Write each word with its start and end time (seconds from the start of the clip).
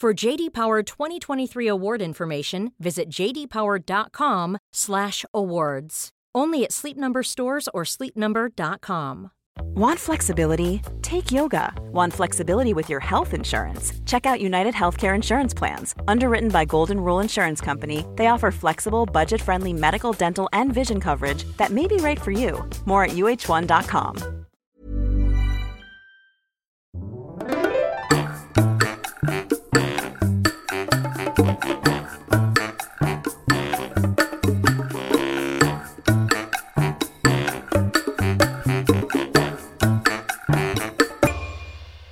For 0.00 0.14
JD 0.14 0.54
Power 0.54 0.82
2023 0.82 1.66
award 1.66 2.00
information, 2.00 2.72
visit 2.80 3.10
jdpower.com/awards. 3.10 6.08
Only 6.34 6.64
at 6.64 6.72
Sleep 6.72 6.96
Number 6.96 7.22
stores 7.22 7.68
or 7.74 7.84
sleepnumber.com. 7.84 9.30
Want 9.76 9.98
flexibility? 9.98 10.80
Take 11.02 11.30
yoga. 11.30 11.74
Want 11.92 12.14
flexibility 12.14 12.72
with 12.72 12.88
your 12.88 13.00
health 13.00 13.34
insurance? 13.34 13.92
Check 14.06 14.24
out 14.24 14.40
United 14.40 14.72
Healthcare 14.72 15.14
Insurance 15.14 15.52
Plans. 15.52 15.94
Underwritten 16.08 16.48
by 16.48 16.64
Golden 16.64 16.98
Rule 16.98 17.20
Insurance 17.20 17.60
Company, 17.60 18.06
they 18.16 18.28
offer 18.28 18.50
flexible, 18.50 19.04
budget 19.04 19.42
friendly 19.42 19.74
medical, 19.74 20.14
dental, 20.14 20.48
and 20.54 20.72
vision 20.72 20.98
coverage 20.98 21.44
that 21.58 21.72
may 21.72 21.86
be 21.86 21.98
right 21.98 22.18
for 22.18 22.30
you. 22.30 22.64
More 22.86 23.04
at 23.04 23.10
uh1.com. 23.10 24.46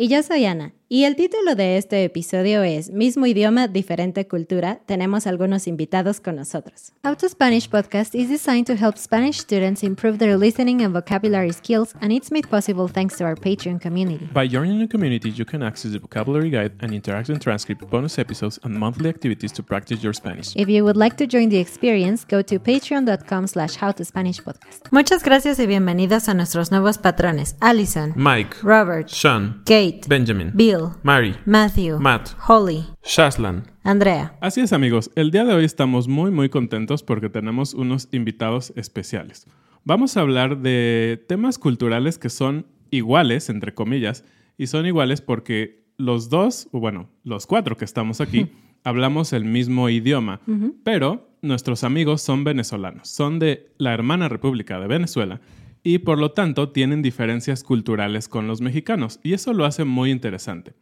Y 0.00 0.08
yo 0.08 0.22
soy 0.22 0.46
Ana. 0.46 0.72
Y 0.92 1.04
el 1.04 1.14
título 1.14 1.54
de 1.54 1.76
este 1.76 2.02
episodio 2.02 2.64
es 2.64 2.90
Mismo 2.90 3.24
idioma, 3.24 3.68
diferente 3.68 4.26
cultura. 4.26 4.80
Tenemos 4.86 5.28
algunos 5.28 5.68
invitados 5.68 6.18
con 6.18 6.34
nosotros. 6.34 6.92
How 7.04 7.14
to 7.14 7.28
Spanish 7.28 7.68
podcast 7.68 8.12
is 8.16 8.28
designed 8.28 8.66
to 8.66 8.74
help 8.74 8.96
Spanish 8.96 9.38
students 9.38 9.84
improve 9.84 10.18
their 10.18 10.36
listening 10.36 10.82
and 10.82 10.92
vocabulary 10.92 11.52
skills, 11.52 11.94
and 12.00 12.10
it's 12.10 12.32
made 12.32 12.48
possible 12.48 12.88
thanks 12.88 13.16
to 13.18 13.24
our 13.24 13.36
Patreon 13.36 13.78
community. 13.80 14.28
By 14.32 14.48
joining 14.48 14.80
the 14.80 14.88
community, 14.88 15.30
you 15.30 15.44
can 15.44 15.62
access 15.62 15.92
the 15.92 16.00
vocabulary 16.00 16.50
guide 16.50 16.72
and 16.80 16.90
interactive 16.90 17.38
transcript, 17.40 17.88
bonus 17.88 18.18
episodes, 18.18 18.58
and 18.64 18.74
monthly 18.76 19.10
activities 19.10 19.52
to 19.52 19.62
practice 19.62 20.02
your 20.02 20.12
Spanish. 20.12 20.56
If 20.56 20.68
you 20.68 20.82
would 20.82 20.96
like 20.96 21.16
to 21.18 21.26
join 21.28 21.50
the 21.50 21.58
experience, 21.58 22.24
go 22.24 22.42
to 22.42 22.58
patreon.com 22.58 23.46
slash 23.46 23.76
howtospanishpodcast. 23.76 24.90
Muchas 24.90 25.22
gracias 25.22 25.60
y 25.60 25.68
bienvenidos 25.68 26.28
a 26.28 26.34
nuestros 26.34 26.72
nuevos 26.72 26.98
patrones. 26.98 27.54
Allison, 27.60 28.12
Mike, 28.16 28.56
Robert, 28.64 29.08
Sean, 29.08 29.62
Kate, 29.66 29.89
Benjamin, 30.08 30.50
Bill, 30.54 30.90
Mary, 31.02 31.34
Matthew, 31.46 31.98
Matt, 32.00 32.30
Holly, 32.48 32.84
Shaslan. 33.04 33.64
Andrea. 33.82 34.36
Así 34.40 34.60
es 34.60 34.72
amigos, 34.72 35.10
el 35.14 35.30
día 35.30 35.44
de 35.44 35.54
hoy 35.54 35.64
estamos 35.64 36.08
muy 36.08 36.30
muy 36.30 36.48
contentos 36.48 37.02
porque 37.02 37.28
tenemos 37.28 37.74
unos 37.74 38.08
invitados 38.12 38.72
especiales. 38.76 39.46
Vamos 39.84 40.16
a 40.16 40.20
hablar 40.20 40.58
de 40.58 41.24
temas 41.28 41.58
culturales 41.58 42.18
que 42.18 42.28
son 42.28 42.66
iguales, 42.90 43.48
entre 43.48 43.74
comillas, 43.74 44.24
y 44.58 44.66
son 44.66 44.86
iguales 44.86 45.20
porque 45.20 45.86
los 45.96 46.28
dos, 46.28 46.68
o 46.72 46.80
bueno, 46.80 47.08
los 47.24 47.46
cuatro 47.46 47.76
que 47.76 47.84
estamos 47.84 48.20
aquí, 48.20 48.50
hablamos 48.84 49.32
el 49.32 49.44
mismo 49.44 49.88
idioma, 49.88 50.40
pero 50.84 51.28
nuestros 51.42 51.84
amigos 51.84 52.22
son 52.22 52.44
venezolanos, 52.44 53.08
son 53.08 53.38
de 53.38 53.72
la 53.78 53.94
hermana 53.94 54.28
República 54.28 54.78
de 54.78 54.86
Venezuela 54.86 55.40
y 55.82 55.98
por 55.98 56.18
lo 56.18 56.32
tanto 56.32 56.70
tienen 56.70 57.02
diferencias 57.02 57.62
culturales 57.62 58.28
con 58.28 58.46
los 58.46 58.60
mexicanos 58.60 59.20
y 59.22 59.32
eso 59.32 59.52
lo 59.52 59.64
hace 59.64 59.84
muy 59.84 60.10
interesante. 60.10 60.74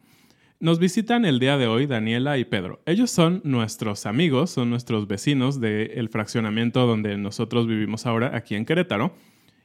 Nos 0.59 0.77
visitan 0.79 1.23
el 1.23 1.39
día 1.39 1.57
de 1.57 1.67
hoy 1.67 1.85
Daniela 1.85 2.37
y 2.37 2.43
Pedro. 2.43 2.81
Ellos 2.85 3.11
son 3.11 3.39
nuestros 3.45 4.05
amigos, 4.05 4.49
son 4.49 4.69
nuestros 4.69 5.07
vecinos 5.07 5.61
del 5.61 6.09
fraccionamiento 6.09 6.85
donde 6.85 7.17
nosotros 7.17 7.65
vivimos 7.65 8.05
ahora, 8.05 8.35
aquí 8.35 8.55
en 8.55 8.65
Querétaro, 8.65 9.13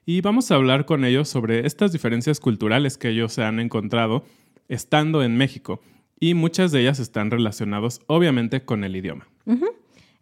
y 0.06 0.20
vamos 0.20 0.50
a 0.50 0.54
hablar 0.54 0.84
con 0.84 1.04
ellos 1.04 1.28
sobre 1.28 1.66
estas 1.66 1.90
diferencias 1.90 2.38
culturales 2.38 2.96
que 2.96 3.08
ellos 3.08 3.32
se 3.32 3.42
han 3.42 3.58
encontrado 3.58 4.24
estando 4.68 5.24
en 5.24 5.36
México 5.36 5.80
y 6.20 6.34
muchas 6.34 6.70
de 6.70 6.82
ellas 6.82 7.00
están 7.00 7.30
relacionadas 7.30 8.00
obviamente 8.06 8.64
con 8.64 8.84
el 8.84 8.94
idioma. 8.94 9.26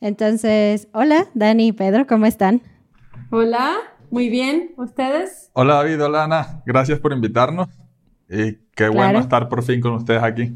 Entonces, 0.01 0.89
hola, 0.93 1.29
Dani 1.35 1.69
y 1.69 1.73
Pedro, 1.73 2.07
¿cómo 2.07 2.27
están? 2.27 2.63
Hola, 3.31 3.77
muy 4.13 4.29
bien. 4.29 4.73
¿Ustedes? 4.77 5.51
Hola 5.55 5.77
David, 5.77 6.05
hola 6.05 6.25
Ana, 6.25 6.63
gracias 6.67 7.01
por 7.01 7.13
invitarnos 7.13 7.69
y 8.29 8.59
qué 8.77 8.89
bueno 8.89 9.19
estar 9.19 9.49
por 9.49 9.63
fin 9.63 9.81
con 9.81 9.95
ustedes 9.95 10.23
aquí. 10.23 10.53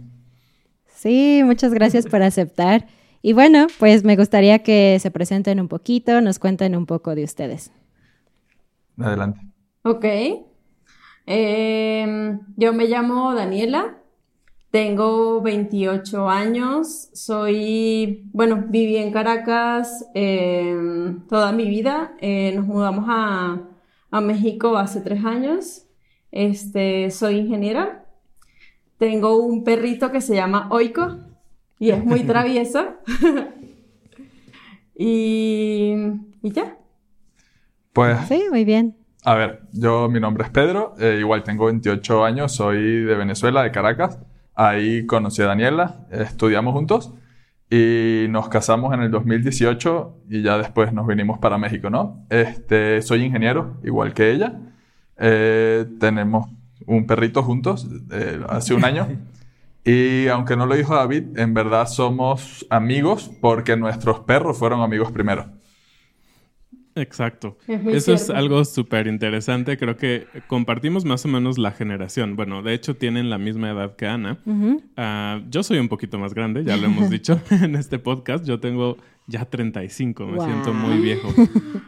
Sí, 0.89 1.41
muchas 1.43 1.73
gracias 1.73 2.07
por 2.07 2.23
aceptar. 2.23 2.87
Y 3.23 3.33
bueno, 3.33 3.67
pues 3.79 4.05
me 4.05 4.15
gustaría 4.15 4.61
que 4.63 4.99
se 5.01 5.11
presenten 5.11 5.59
un 5.59 5.69
poquito, 5.69 6.21
nos 6.21 6.39
cuenten 6.39 6.77
un 6.77 6.85
poco 6.85 7.15
de 7.15 7.25
ustedes. 7.25 7.73
Adelante. 8.99 9.41
Ok. 9.83 10.05
Em, 11.25 12.41
yo 12.57 12.73
me 12.75 12.87
llamo 12.87 13.35
Daniela, 13.35 13.97
tengo 14.71 15.41
28 15.41 16.29
años, 16.29 17.09
soy, 17.15 18.29
bueno, 18.33 18.65
viví 18.69 18.97
en 18.97 19.11
Caracas 19.13 20.05
em, 20.15 21.27
toda 21.29 21.53
mi 21.53 21.69
vida, 21.69 22.15
eh, 22.21 22.53
nos 22.55 22.67
mudamos 22.67 23.07
a, 23.09 23.61
a 24.11 24.21
México 24.21 24.77
hace 24.77 25.01
tres 25.01 25.25
años, 25.25 25.87
este, 26.33 27.11
soy 27.11 27.39
ingeniera, 27.39 28.05
tengo 28.99 29.37
un 29.39 29.65
perrito 29.65 30.11
que 30.11 30.21
se 30.21 30.35
llama 30.35 30.69
Oiko 30.71 31.17
y 31.79 31.91
es 31.91 32.05
muy 32.05 32.23
travieso. 32.25 32.85
Y, 34.99 35.93
y 36.43 36.51
ya. 36.53 36.79
Pues, 37.93 38.19
Sí, 38.29 38.45
muy 38.51 38.65
bien. 38.65 38.97
a 39.25 39.35
ver, 39.35 39.61
yo 39.73 40.09
mi 40.09 40.21
nombre 40.21 40.45
es 40.45 40.51
Pedro, 40.51 40.95
eh, 40.99 41.17
igual 41.21 41.43
tengo 41.43 41.67
28 41.67 42.25
años, 42.25 42.53
soy 42.53 43.05
de 43.05 43.15
Venezuela, 43.15 43.63
de 43.63 43.71
Caracas. 43.73 44.19
Ahí 44.57 45.07
conocí 45.07 45.43
a 45.43 45.47
Daniela, 45.47 46.07
estudiamos 46.11 46.73
juntos 46.73 47.13
y 47.71 48.27
nos 48.31 48.49
casamos 48.49 48.95
en 48.95 49.03
el 49.03 49.11
2018 49.11 50.23
y 50.31 50.43
ya 50.43 50.57
después 50.57 50.93
nos 50.93 51.07
vinimos 51.07 51.39
para 51.39 51.59
México, 51.59 51.91
¿no? 51.91 52.25
Este, 52.31 53.03
soy 53.03 53.25
ingeniero, 53.25 53.77
igual 53.85 54.15
que 54.15 54.33
ella. 54.33 54.59
Eh, 55.19 55.85
tenemos 56.01 56.49
un 56.87 57.07
perrito 57.07 57.43
juntos 57.43 57.87
eh, 58.11 58.41
hace 58.49 58.75
un 58.75 58.85
año. 58.85 59.07
Y 59.89 60.27
aunque 60.27 60.57
no 60.57 60.67
lo 60.67 60.75
dijo 60.75 60.97
David, 60.97 61.39
en 61.39 61.55
verdad 61.55 61.87
somos 61.87 62.67
amigos 62.71 63.31
porque 63.41 63.77
nuestros 63.77 64.19
perros 64.19 64.59
fueron 64.59 64.81
amigos 64.81 65.13
primero. 65.13 65.47
Exacto. 66.97 67.57
Es 67.69 68.09
Eso 68.09 68.15
es 68.15 68.31
algo 68.31 68.65
súper 68.65 69.07
interesante. 69.07 69.77
Creo 69.77 69.97
que 69.97 70.27
compartimos 70.49 71.05
más 71.05 71.25
o 71.25 71.29
menos 71.29 71.59
la 71.59 71.71
generación. 71.71 72.35
Bueno, 72.37 72.63
de 72.63 72.75
hecho 72.75 72.97
tienen 72.97 73.31
la 73.31 73.39
misma 73.39 73.71
edad 73.71 73.95
que 73.97 74.07
Ana. 74.07 74.39
Ah, 74.97 75.41
yo 75.49 75.63
soy 75.63 75.79
un 75.79 75.89
poquito 75.89 76.19
más 76.19 76.35
grande, 76.35 76.65
ya 76.65 76.77
lo 76.77 76.87
hemos 76.87 77.09
dicho 77.11 77.41
en 77.51 77.77
este 77.77 77.99
podcast. 77.99 78.45
Yo 78.45 78.59
tengo 78.59 78.97
ya 79.29 79.45
35, 79.45 80.27
me 80.27 80.37
Wow. 80.37 80.47
siento 80.47 80.73
muy 80.73 80.99
viejo. 80.99 81.29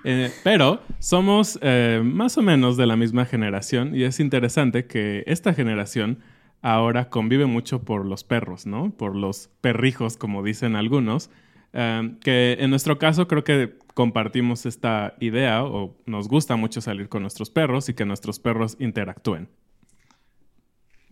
Eh, 0.05 0.31
pero 0.45 0.81
somos 0.99 1.59
eh, 1.63 2.01
más 2.05 2.37
o 2.39 2.43
menos 2.43 2.77
de 2.77 2.87
la 2.87 2.97
misma 2.97 3.25
generación 3.25 3.95
y 3.95 4.03
es 4.05 4.21
interesante 4.21 4.87
que 4.87 5.23
esta 5.27 5.55
generación 5.55 6.19
ahora 6.63 7.09
convive 7.09 7.47
mucho 7.47 7.83
por 7.85 8.05
los 8.05 8.25
perros, 8.25 8.67
¿no? 8.67 8.91
Por 8.91 9.15
los 9.15 9.51
perrijos, 9.61 10.17
como 10.17 10.43
dicen 10.43 10.75
algunos. 10.77 11.31
Eh, 11.75 12.13
que 12.21 12.57
en 12.61 12.71
nuestro 12.71 12.99
caso 12.99 13.29
creo 13.29 13.45
que 13.45 13.75
compartimos 13.99 14.65
esta 14.65 15.15
idea 15.19 15.65
o 15.65 15.97
nos 16.07 16.29
gusta 16.29 16.55
mucho 16.55 16.81
salir 16.81 17.09
con 17.09 17.23
nuestros 17.23 17.51
perros 17.51 17.89
y 17.89 17.95
que 17.95 18.05
nuestros 18.05 18.39
perros 18.39 18.77
interactúen. 18.79 19.49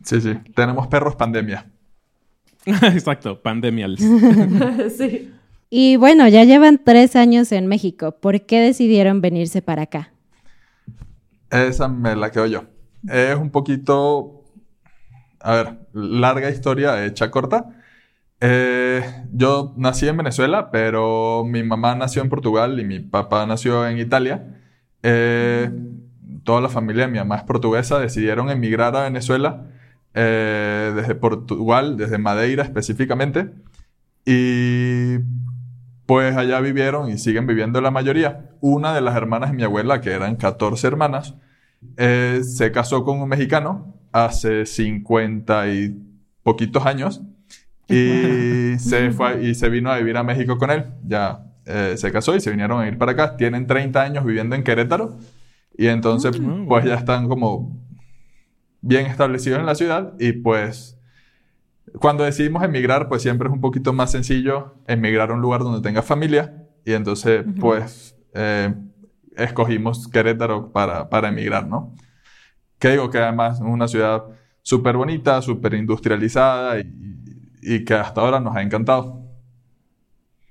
Sí, 0.04 0.20
sí. 0.20 0.34
Tenemos 0.54 0.86
perros 0.86 1.16
pandemia. 1.16 1.68
Exacto, 2.64 3.42
pandemial. 3.42 3.98
sí. 4.96 5.34
Y 5.68 5.96
bueno, 5.96 6.28
ya 6.28 6.44
llevan 6.44 6.80
tres 6.84 7.16
años 7.16 7.50
en 7.50 7.66
México. 7.66 8.12
¿Por 8.20 8.46
qué 8.46 8.60
decidieron 8.60 9.20
venirse 9.20 9.62
para 9.62 9.82
acá? 9.82 10.12
Esa 11.50 11.88
me 11.88 12.14
la 12.14 12.30
quedo 12.30 12.46
yo. 12.46 12.66
Es 13.10 13.34
un 13.34 13.50
poquito, 13.50 14.44
a 15.40 15.54
ver, 15.56 15.78
larga 15.92 16.50
historia 16.50 17.04
hecha 17.04 17.32
corta. 17.32 17.64
Eh, 18.40 19.02
yo 19.32 19.72
nací 19.76 20.06
en 20.08 20.16
Venezuela, 20.16 20.70
pero 20.70 21.44
mi 21.44 21.62
mamá 21.62 21.94
nació 21.94 22.22
en 22.22 22.28
Portugal 22.28 22.78
y 22.78 22.84
mi 22.84 23.00
papá 23.00 23.46
nació 23.46 23.86
en 23.88 23.98
Italia. 23.98 24.60
Eh, 25.02 25.70
toda 26.44 26.60
la 26.60 26.68
familia 26.68 27.06
de 27.06 27.12
mi 27.12 27.18
mamá 27.18 27.36
es 27.36 27.42
portuguesa, 27.44 27.98
decidieron 27.98 28.50
emigrar 28.50 28.94
a 28.96 29.04
Venezuela 29.04 29.66
eh, 30.14 30.92
desde 30.94 31.14
Portugal, 31.14 31.96
desde 31.96 32.18
Madeira 32.18 32.62
específicamente. 32.62 33.50
Y 34.24 35.18
pues 36.06 36.36
allá 36.36 36.60
vivieron 36.60 37.10
y 37.10 37.18
siguen 37.18 37.46
viviendo 37.46 37.80
la 37.80 37.90
mayoría. 37.90 38.50
Una 38.60 38.94
de 38.94 39.00
las 39.00 39.16
hermanas 39.16 39.50
de 39.50 39.56
mi 39.56 39.62
abuela, 39.62 40.00
que 40.00 40.10
eran 40.10 40.36
14 40.36 40.86
hermanas, 40.86 41.34
se 41.96 42.72
casó 42.72 43.04
con 43.04 43.20
un 43.20 43.28
mexicano 43.28 43.94
hace 44.12 44.66
50 44.66 45.68
y 45.68 46.02
poquitos 46.42 46.86
años 46.86 47.22
y 47.88 48.74
se, 48.78 49.10
fue, 49.12 49.42
y 49.42 49.54
se 49.54 49.68
vino 49.68 49.90
a 49.90 49.98
vivir 49.98 50.16
a 50.16 50.22
México 50.22 50.58
con 50.58 50.70
él. 50.70 50.84
Ya 51.06 51.44
eh, 51.64 51.94
se 51.96 52.12
casó 52.12 52.34
y 52.34 52.40
se 52.40 52.50
vinieron 52.50 52.80
a 52.80 52.88
ir 52.88 52.98
para 52.98 53.12
acá. 53.12 53.36
Tienen 53.36 53.66
30 53.66 54.02
años 54.02 54.24
viviendo 54.24 54.56
en 54.56 54.62
Querétaro. 54.62 55.18
Y 55.76 55.88
entonces, 55.88 56.40
mm. 56.40 56.68
pues 56.68 56.84
ya 56.84 56.94
están 56.94 57.28
como 57.28 57.78
bien 58.80 59.06
establecidos 59.06 59.60
en 59.60 59.66
la 59.66 59.74
ciudad. 59.74 60.14
Y 60.18 60.32
pues, 60.32 60.98
cuando 61.98 62.24
decidimos 62.24 62.62
emigrar, 62.62 63.08
pues 63.08 63.22
siempre 63.22 63.48
es 63.48 63.54
un 63.54 63.60
poquito 63.60 63.92
más 63.92 64.10
sencillo 64.10 64.74
emigrar 64.86 65.30
a 65.30 65.34
un 65.34 65.40
lugar 65.40 65.60
donde 65.60 65.80
tenga 65.80 66.02
familia. 66.02 66.66
Y 66.84 66.92
entonces, 66.92 67.44
pues, 67.60 68.16
eh, 68.34 68.74
escogimos 69.36 70.08
Querétaro 70.08 70.72
para, 70.72 71.08
para 71.08 71.28
emigrar, 71.28 71.66
¿no? 71.66 71.94
Que 72.78 72.90
digo 72.90 73.10
que 73.10 73.18
además 73.18 73.56
es 73.58 73.66
una 73.66 73.88
ciudad 73.88 74.24
súper 74.62 74.96
bonita, 74.96 75.40
súper 75.42 75.74
industrializada 75.74 76.78
y 76.78 76.92
y 77.66 77.84
que 77.84 77.94
hasta 77.94 78.20
ahora 78.20 78.38
nos 78.38 78.54
ha 78.54 78.62
encantado. 78.62 79.22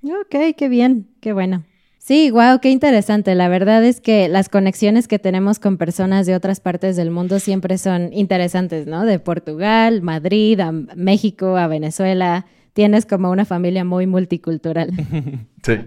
Ok, 0.04 0.56
qué 0.58 0.68
bien, 0.68 1.08
qué 1.22 1.32
bueno. 1.32 1.64
Sí, 1.98 2.30
wow, 2.30 2.60
qué 2.62 2.70
interesante. 2.70 3.34
La 3.34 3.48
verdad 3.48 3.84
es 3.84 4.02
que 4.02 4.28
las 4.28 4.50
conexiones 4.50 5.08
que 5.08 5.18
tenemos 5.18 5.58
con 5.58 5.78
personas 5.78 6.28
de 6.28 6.36
otras 6.36 6.60
partes 6.60 6.98
del 6.98 7.10
mundo 7.10 7.40
siempre 7.40 7.78
son 7.78 8.14
interesantes, 8.14 8.86
¿no? 8.86 9.06
De 9.06 9.18
Portugal, 9.18 10.02
Madrid, 10.02 10.60
a 10.60 10.72
México, 10.72 11.58
a 11.58 11.68
Venezuela. 11.68 12.46
Tienes 12.74 13.06
como 13.06 13.32
una 13.32 13.46
familia 13.46 13.86
muy 13.86 14.08
multicultural. 14.08 14.92
Sí, 15.64 15.78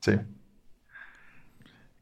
sí. 0.00 0.12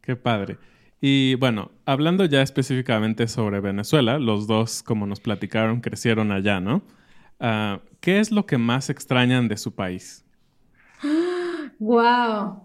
Qué 0.03 0.15
padre. 0.15 0.59
Y 1.01 1.35
bueno, 1.35 1.73
hablando 1.85 2.27
ya 2.27 2.43
específicamente 2.43 3.27
sobre 3.27 3.59
Venezuela, 3.59 4.21
los 4.21 4.47
dos, 4.47 4.85
como 4.85 5.07
nos 5.07 5.19
platicaron, 5.19 5.81
crecieron 5.81 6.31
allá, 6.31 6.61
¿no? 6.61 6.85
Uh, 7.41 7.81
¿Qué 8.05 8.21
es 8.21 8.31
lo 8.31 8.45
que 8.45 8.59
más 8.59 8.91
extrañan 8.91 9.49
de 9.49 9.56
su 9.56 9.75
país? 9.75 10.27
¡Wow! 11.79 12.65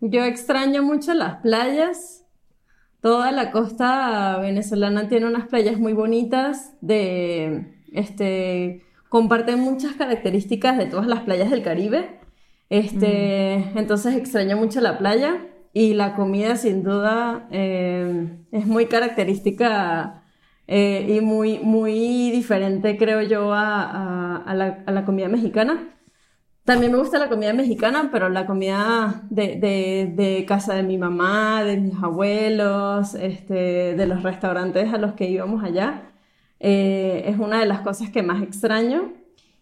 Yo 0.00 0.22
extraño 0.22 0.84
mucho 0.84 1.14
las 1.14 1.40
playas. 1.40 2.24
Toda 3.00 3.32
la 3.32 3.50
costa 3.50 4.38
venezolana 4.38 5.08
tiene 5.08 5.26
unas 5.26 5.48
playas 5.48 5.80
muy 5.80 5.94
bonitas 5.94 6.74
de 6.80 7.74
este 7.92 8.84
comparten 9.08 9.58
muchas 9.58 9.96
características 9.96 10.78
de 10.78 10.86
todas 10.86 11.08
las 11.08 11.22
playas 11.22 11.50
del 11.50 11.64
Caribe. 11.64 12.20
Este, 12.70 13.72
mm. 13.74 13.78
entonces 13.78 14.14
extraño 14.14 14.56
mucho 14.56 14.80
la 14.80 14.96
playa 14.96 15.44
y 15.72 15.94
la 15.94 16.14
comida 16.14 16.54
sin 16.54 16.84
duda 16.84 17.48
eh, 17.50 18.28
es 18.52 18.64
muy 18.64 18.86
característica 18.86 20.22
eh, 20.68 21.16
y 21.16 21.20
muy, 21.22 21.58
muy 21.60 22.30
diferente, 22.30 22.98
creo 22.98 23.22
yo, 23.22 23.54
a, 23.54 24.36
a, 24.36 24.54
la, 24.54 24.84
a, 24.86 24.92
la, 24.92 25.04
comida 25.06 25.26
mexicana. 25.28 25.88
También 26.64 26.92
me 26.92 26.98
gusta 26.98 27.18
la 27.18 27.30
comida 27.30 27.54
mexicana, 27.54 28.10
pero 28.12 28.28
la 28.28 28.46
comida 28.46 29.22
de, 29.30 29.56
de, 29.56 30.12
de, 30.14 30.44
casa 30.46 30.74
de 30.74 30.82
mi 30.82 30.98
mamá, 30.98 31.64
de 31.64 31.78
mis 31.78 31.94
abuelos, 32.02 33.14
este, 33.14 33.94
de 33.96 34.06
los 34.06 34.22
restaurantes 34.22 34.92
a 34.92 34.98
los 34.98 35.14
que 35.14 35.30
íbamos 35.30 35.64
allá, 35.64 36.12
eh, 36.60 37.24
es 37.26 37.38
una 37.38 37.60
de 37.60 37.66
las 37.66 37.80
cosas 37.80 38.10
que 38.10 38.22
más 38.22 38.42
extraño. 38.42 39.14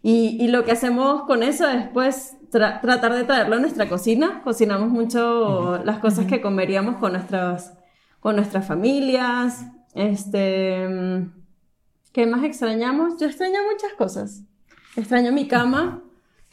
Y, 0.03 0.37
y 0.41 0.49
lo 0.49 0.65
que 0.65 0.73
hacemos 0.73 1.23
con 1.25 1.43
eso 1.45 1.69
es 1.69 1.87
pues 1.89 2.37
tratar 2.51 3.15
de 3.15 3.25
traerlo 3.25 3.57
a 3.57 3.61
nuestra 3.61 3.89
cocina. 3.89 4.41
Cocinamos 4.43 4.91
mucho 4.91 5.81
las 5.85 5.99
cosas 6.01 6.27
que 6.27 6.41
comeríamos 6.41 6.97
con 6.97 7.13
nuestras, 7.13 7.75
con 8.21 8.37
nuestras 8.37 8.67
familias, 8.67 9.67
este, 9.97 11.27
¿qué 12.13 12.27
más 12.27 12.45
extrañamos? 12.45 13.19
Yo 13.19 13.27
extraño 13.27 13.59
muchas 13.73 13.95
cosas. 13.95 14.43
Extraño 14.97 15.33
mi 15.33 15.49
cama. 15.49 16.03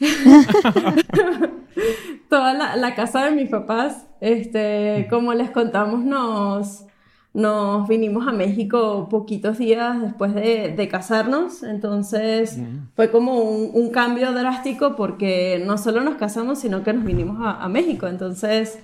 Toda 2.28 2.76
la, 2.76 2.94
casa 2.94 3.26
de 3.26 3.32
mis 3.32 3.50
papás. 3.50 4.06
Este, 4.20 5.08
como 5.10 5.34
les 5.34 5.50
contamos, 5.50 6.04
nos, 6.04 6.84
nos 7.34 7.88
vinimos 7.88 8.28
a 8.28 8.32
México 8.32 9.08
poquitos 9.10 9.58
días 9.58 10.00
después 10.00 10.34
de, 10.34 10.88
casarnos, 10.90 11.64
entonces 11.64 12.58
fue 12.94 13.10
como 13.10 13.40
un, 13.40 13.90
cambio 13.90 14.32
drástico 14.32 14.94
porque 14.94 15.62
no 15.66 15.76
solo 15.76 16.00
nos 16.00 16.14
casamos, 16.14 16.60
sino 16.60 16.84
que 16.84 16.92
nos 16.92 17.04
vinimos 17.04 17.38
a, 17.40 17.68
México, 17.68 18.06
entonces 18.06 18.78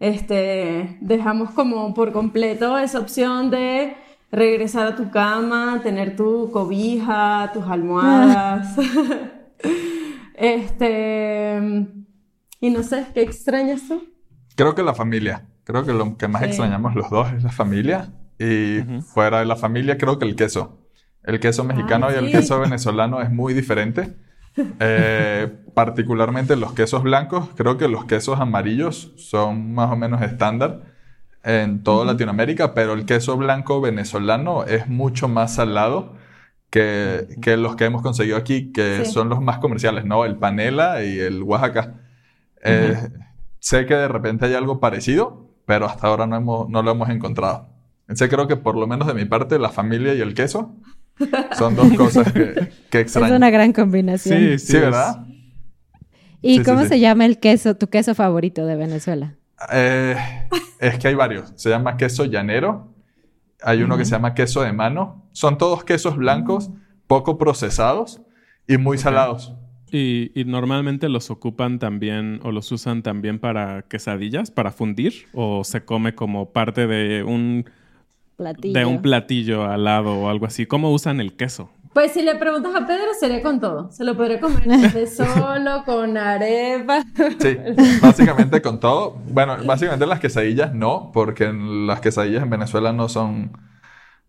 este, 0.00 0.98
dejamos 1.00 1.50
como 1.50 1.94
por 1.94 2.12
completo 2.12 2.78
esa 2.78 2.98
opción 2.98 3.50
de 3.50 3.94
regresar 4.32 4.88
a 4.88 4.96
tu 4.96 5.10
cama, 5.10 5.80
tener 5.82 6.16
tu 6.16 6.50
cobija, 6.50 7.52
tus 7.54 7.64
almohadas. 7.64 8.76
este, 10.34 11.86
y 12.60 12.70
no 12.70 12.82
sé, 12.82 13.06
¿qué 13.14 13.22
extrañas 13.22 13.82
tú? 13.86 14.02
Creo 14.56 14.74
que 14.74 14.82
la 14.82 14.94
familia. 14.94 15.46
Creo 15.64 15.84
que 15.84 15.92
lo 15.92 16.16
que 16.16 16.28
más 16.28 16.42
extrañamos 16.42 16.94
los 16.94 17.10
dos 17.10 17.32
es 17.32 17.42
la 17.42 17.50
familia. 17.50 18.12
Y 18.38 18.80
fuera 19.02 19.40
de 19.40 19.46
la 19.46 19.56
familia, 19.56 19.96
creo 19.96 20.18
que 20.18 20.26
el 20.26 20.36
queso. 20.36 20.78
El 21.22 21.40
queso 21.40 21.64
mexicano 21.64 22.10
y 22.10 22.14
el 22.14 22.30
queso 22.30 22.60
venezolano 22.60 23.20
es 23.22 23.30
muy 23.30 23.54
diferente. 23.54 24.16
Eh, 24.78 25.52
particularmente 25.74 26.54
los 26.54 26.74
quesos 26.74 27.02
blancos, 27.02 27.48
creo 27.56 27.76
que 27.76 27.88
los 27.88 28.04
quesos 28.04 28.38
amarillos 28.38 29.12
son 29.16 29.74
más 29.74 29.90
o 29.90 29.96
menos 29.96 30.22
estándar 30.22 30.94
en 31.42 31.82
toda 31.82 32.04
Latinoamérica, 32.04 32.72
pero 32.72 32.92
el 32.92 33.04
queso 33.04 33.36
blanco 33.36 33.80
venezolano 33.80 34.62
es 34.62 34.86
mucho 34.86 35.26
más 35.26 35.56
salado 35.56 36.14
que, 36.70 37.36
que 37.42 37.56
los 37.56 37.76
que 37.76 37.84
hemos 37.84 38.02
conseguido 38.02 38.36
aquí, 38.36 38.72
que 38.72 39.04
son 39.04 39.28
los 39.28 39.40
más 39.40 39.58
comerciales, 39.58 40.04
¿no? 40.04 40.24
El 40.24 40.36
panela 40.36 41.04
y 41.04 41.18
el 41.18 41.42
Oaxaca. 41.42 41.94
Eh, 42.62 42.96
sé 43.58 43.86
que 43.86 43.94
de 43.94 44.08
repente 44.08 44.46
hay 44.46 44.54
algo 44.54 44.80
parecido, 44.80 45.43
pero 45.66 45.86
hasta 45.86 46.06
ahora 46.06 46.26
no, 46.26 46.36
hemos, 46.36 46.68
no 46.68 46.82
lo 46.82 46.90
hemos 46.90 47.08
encontrado. 47.10 47.68
Sé, 48.14 48.28
creo 48.28 48.46
que 48.46 48.56
por 48.56 48.76
lo 48.76 48.86
menos 48.86 49.08
de 49.08 49.14
mi 49.14 49.24
parte, 49.24 49.58
la 49.58 49.70
familia 49.70 50.14
y 50.14 50.20
el 50.20 50.34
queso 50.34 50.74
son 51.56 51.74
dos 51.74 51.92
cosas 51.96 52.32
que, 52.32 52.70
que 52.90 53.00
extraño. 53.00 53.26
Es 53.26 53.36
una 53.36 53.50
gran 53.50 53.72
combinación. 53.72 54.38
Sí, 54.38 54.58
sí, 54.58 54.78
¿verdad? 54.78 55.26
¿Y 56.42 56.62
cómo 56.62 56.84
se 56.84 57.00
llama 57.00 57.24
el 57.24 57.38
queso, 57.38 57.76
tu 57.76 57.88
queso 57.88 58.14
favorito 58.14 58.66
de 58.66 58.76
Venezuela? 58.76 59.36
Eh, 59.72 60.16
es 60.78 60.98
que 60.98 61.08
hay 61.08 61.14
varios. 61.14 61.52
Se 61.56 61.70
llama 61.70 61.96
queso 61.96 62.26
llanero. 62.26 62.92
Hay 63.62 63.82
uno 63.82 63.96
que 63.96 64.04
se 64.04 64.10
llama 64.10 64.34
queso 64.34 64.60
de 64.60 64.72
mano. 64.72 65.26
Son 65.32 65.56
todos 65.56 65.84
quesos 65.84 66.16
blancos, 66.16 66.70
poco 67.06 67.38
procesados 67.38 68.20
y 68.68 68.76
muy 68.76 68.98
salados. 68.98 69.54
Y, 69.96 70.32
normalmente 70.46 71.08
los 71.08 71.30
ocupan 71.30 71.78
también 71.78 72.40
o 72.42 72.50
los 72.50 72.72
usan 72.72 73.04
también 73.04 73.38
para 73.38 73.82
quesadillas, 73.82 74.50
para 74.50 74.72
fundir, 74.72 75.26
o 75.32 75.62
se 75.62 75.84
come 75.84 76.16
como 76.16 76.50
parte 76.50 76.88
de 76.88 77.22
un 77.22 77.70
platillo. 78.34 78.74
de 78.76 78.84
un 78.86 79.02
platillo 79.02 79.62
al 79.62 79.84
lado 79.84 80.18
o 80.18 80.28
algo 80.28 80.46
así. 80.46 80.66
¿Cómo 80.66 80.90
usan 80.90 81.20
el 81.20 81.36
queso? 81.36 81.70
Pues 81.92 82.10
si 82.10 82.22
le 82.22 82.34
preguntas 82.34 82.74
a 82.74 82.88
Pedro, 82.88 83.04
sería 83.20 83.40
con 83.40 83.60
todo. 83.60 83.92
Se 83.92 84.02
lo 84.02 84.16
podría 84.16 84.40
comer 84.40 84.66
de 84.92 85.06
solo, 85.06 85.84
con 85.86 86.16
arepa. 86.16 87.04
Sí, 87.38 87.56
básicamente 88.02 88.60
con 88.60 88.80
todo. 88.80 89.18
Bueno, 89.28 89.58
básicamente 89.64 90.06
las 90.06 90.18
quesadillas 90.18 90.74
no, 90.74 91.12
porque 91.14 91.52
las 91.52 92.00
quesadillas 92.00 92.42
en 92.42 92.50
Venezuela 92.50 92.92
no 92.92 93.08
son 93.08 93.52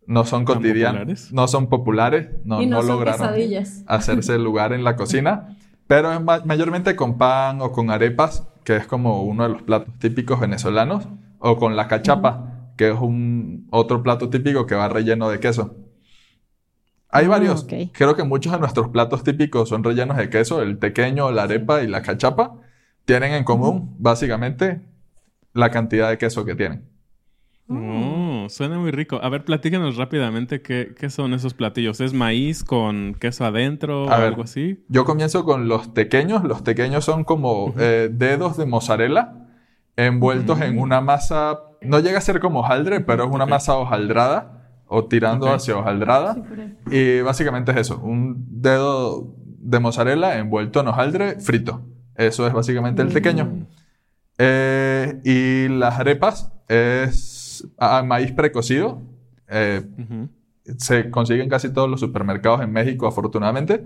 no 0.07 0.25
son 0.25 0.45
cotidianas, 0.45 1.31
no 1.31 1.47
son 1.47 1.67
populares, 1.67 2.29
no, 2.43 2.61
no, 2.61 2.81
lograron 2.81 3.29
hacerse 3.87 4.37
lugar 4.37 4.73
en 4.73 4.83
la 4.83 4.95
cocina, 4.95 5.57
pero 5.87 6.11
es 6.11 6.21
mayormente 6.45 6.95
con 6.95 7.17
pan 7.17 7.61
o 7.61 7.71
con 7.71 7.89
arepas, 7.89 8.47
que 8.63 8.75
es 8.75 8.87
como 8.87 9.23
uno 9.23 9.43
de 9.43 9.49
los 9.49 9.61
platos 9.63 9.93
típicos 9.99 10.39
venezolanos, 10.39 11.07
o 11.39 11.57
con 11.57 11.75
la 11.75 11.87
cachapa, 11.87 12.71
que 12.77 12.89
es 12.89 12.99
un 12.99 13.67
otro 13.71 14.03
plato 14.03 14.29
típico 14.29 14.65
que 14.65 14.75
va 14.75 14.89
relleno 14.89 15.29
de 15.29 15.39
queso. 15.39 15.75
Hay 17.09 17.25
Ah, 17.25 17.29
varios. 17.29 17.65
Creo 17.93 18.15
que 18.15 18.23
muchos 18.23 18.51
de 18.51 18.59
nuestros 18.59 18.89
platos 18.89 19.23
típicos 19.23 19.69
son 19.69 19.83
rellenos 19.83 20.17
de 20.17 20.29
queso. 20.29 20.61
El 20.61 20.79
tequeño, 20.79 21.31
la 21.31 21.43
arepa 21.43 21.81
y 21.81 21.87
la 21.87 22.01
cachapa 22.01 22.57
tienen 23.05 23.33
en 23.33 23.43
común, 23.43 23.95
básicamente, 23.99 24.81
la 25.53 25.69
cantidad 25.69 26.09
de 26.09 26.17
queso 26.17 26.43
que 26.43 26.55
tienen. 26.55 26.89
Suena 28.49 28.77
muy 28.79 28.91
rico. 28.91 29.19
A 29.21 29.29
ver, 29.29 29.43
platícanos 29.45 29.97
rápidamente 29.97 30.61
qué, 30.61 30.93
qué 30.97 31.09
son 31.09 31.33
esos 31.33 31.53
platillos. 31.53 31.99
¿Es 32.01 32.13
maíz 32.13 32.63
con 32.63 33.15
queso 33.19 33.45
adentro 33.45 34.05
o 34.05 34.09
A 34.11 34.17
ver. 34.17 34.27
algo 34.29 34.43
así? 34.43 34.83
Yo 34.89 35.05
comienzo 35.05 35.43
con 35.45 35.67
los 35.67 35.93
tequeños. 35.93 36.43
Los 36.43 36.63
tequeños 36.63 37.03
son 37.05 37.23
como 37.23 37.73
eh, 37.77 38.09
dedos 38.11 38.57
de 38.57 38.65
mozzarella 38.65 39.33
envueltos 39.95 40.59
en 40.61 40.77
una 40.79 41.01
masa. 41.01 41.59
No 41.81 41.99
llega 41.99 42.17
a 42.17 42.21
ser 42.21 42.39
como 42.39 42.59
hojaldre, 42.59 42.99
pero 43.01 43.25
es 43.25 43.31
una 43.31 43.43
Ok. 43.45 43.49
masa 43.49 43.75
hojaldrada 43.77 44.51
o 44.87 45.05
tirando 45.05 45.47
Ok. 45.47 45.55
hacia 45.55 45.77
hojaldrada. 45.77 46.35
Y 46.91 47.21
básicamente 47.21 47.71
es 47.71 47.77
eso: 47.77 47.99
un 47.99 48.45
dedo 48.61 49.35
de 49.37 49.79
mozzarella 49.79 50.37
envuelto 50.37 50.79
en 50.81 50.87
hojaldre 50.87 51.39
frito. 51.39 51.81
Eso 52.15 52.45
es 52.47 52.53
básicamente 52.53 53.01
el 53.01 53.11
tequeño. 53.13 53.67
Eh, 54.37 55.21
y 55.23 55.67
las 55.69 55.99
arepas 55.99 56.51
es 56.67 57.34
ah, 57.77 58.03
maíz 58.03 58.31
precocido. 58.31 59.01
Eh, 59.49 59.83
Ujú. 59.99 60.29
se 60.77 61.09
consigue 61.11 61.43
en 61.43 61.49
casi 61.49 61.71
todos 61.71 61.89
los 61.89 61.99
supermercados 61.99 62.61
en 62.61 62.71
México, 62.71 63.07
afortunadamente. 63.07 63.85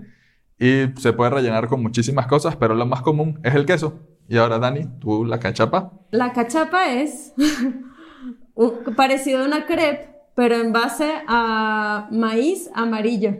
Y 0.58 0.84
se 0.98 1.12
puede 1.12 1.30
rellenar 1.30 1.68
con 1.68 1.82
muchísimas 1.82 2.26
cosas, 2.26 2.56
pero 2.56 2.74
lo 2.74 2.86
más 2.86 3.02
común 3.02 3.40
es 3.44 3.54
el 3.54 3.64
queso. 3.66 3.98
Y 4.28 4.36
ahora, 4.36 4.58
Dani, 4.58 4.86
tú 5.00 5.24
la 5.24 5.38
cachapa. 5.40 5.92
La 6.10 6.32
cachapa 6.32 6.92
es 6.92 7.34
parecido 8.96 9.42
a 9.42 9.46
una 9.46 9.66
crepe, 9.66 10.08
pero 10.34 10.56
en 10.56 10.72
base 10.72 11.10
a 11.26 12.08
maíz 12.12 12.70
amarillo. 12.74 13.36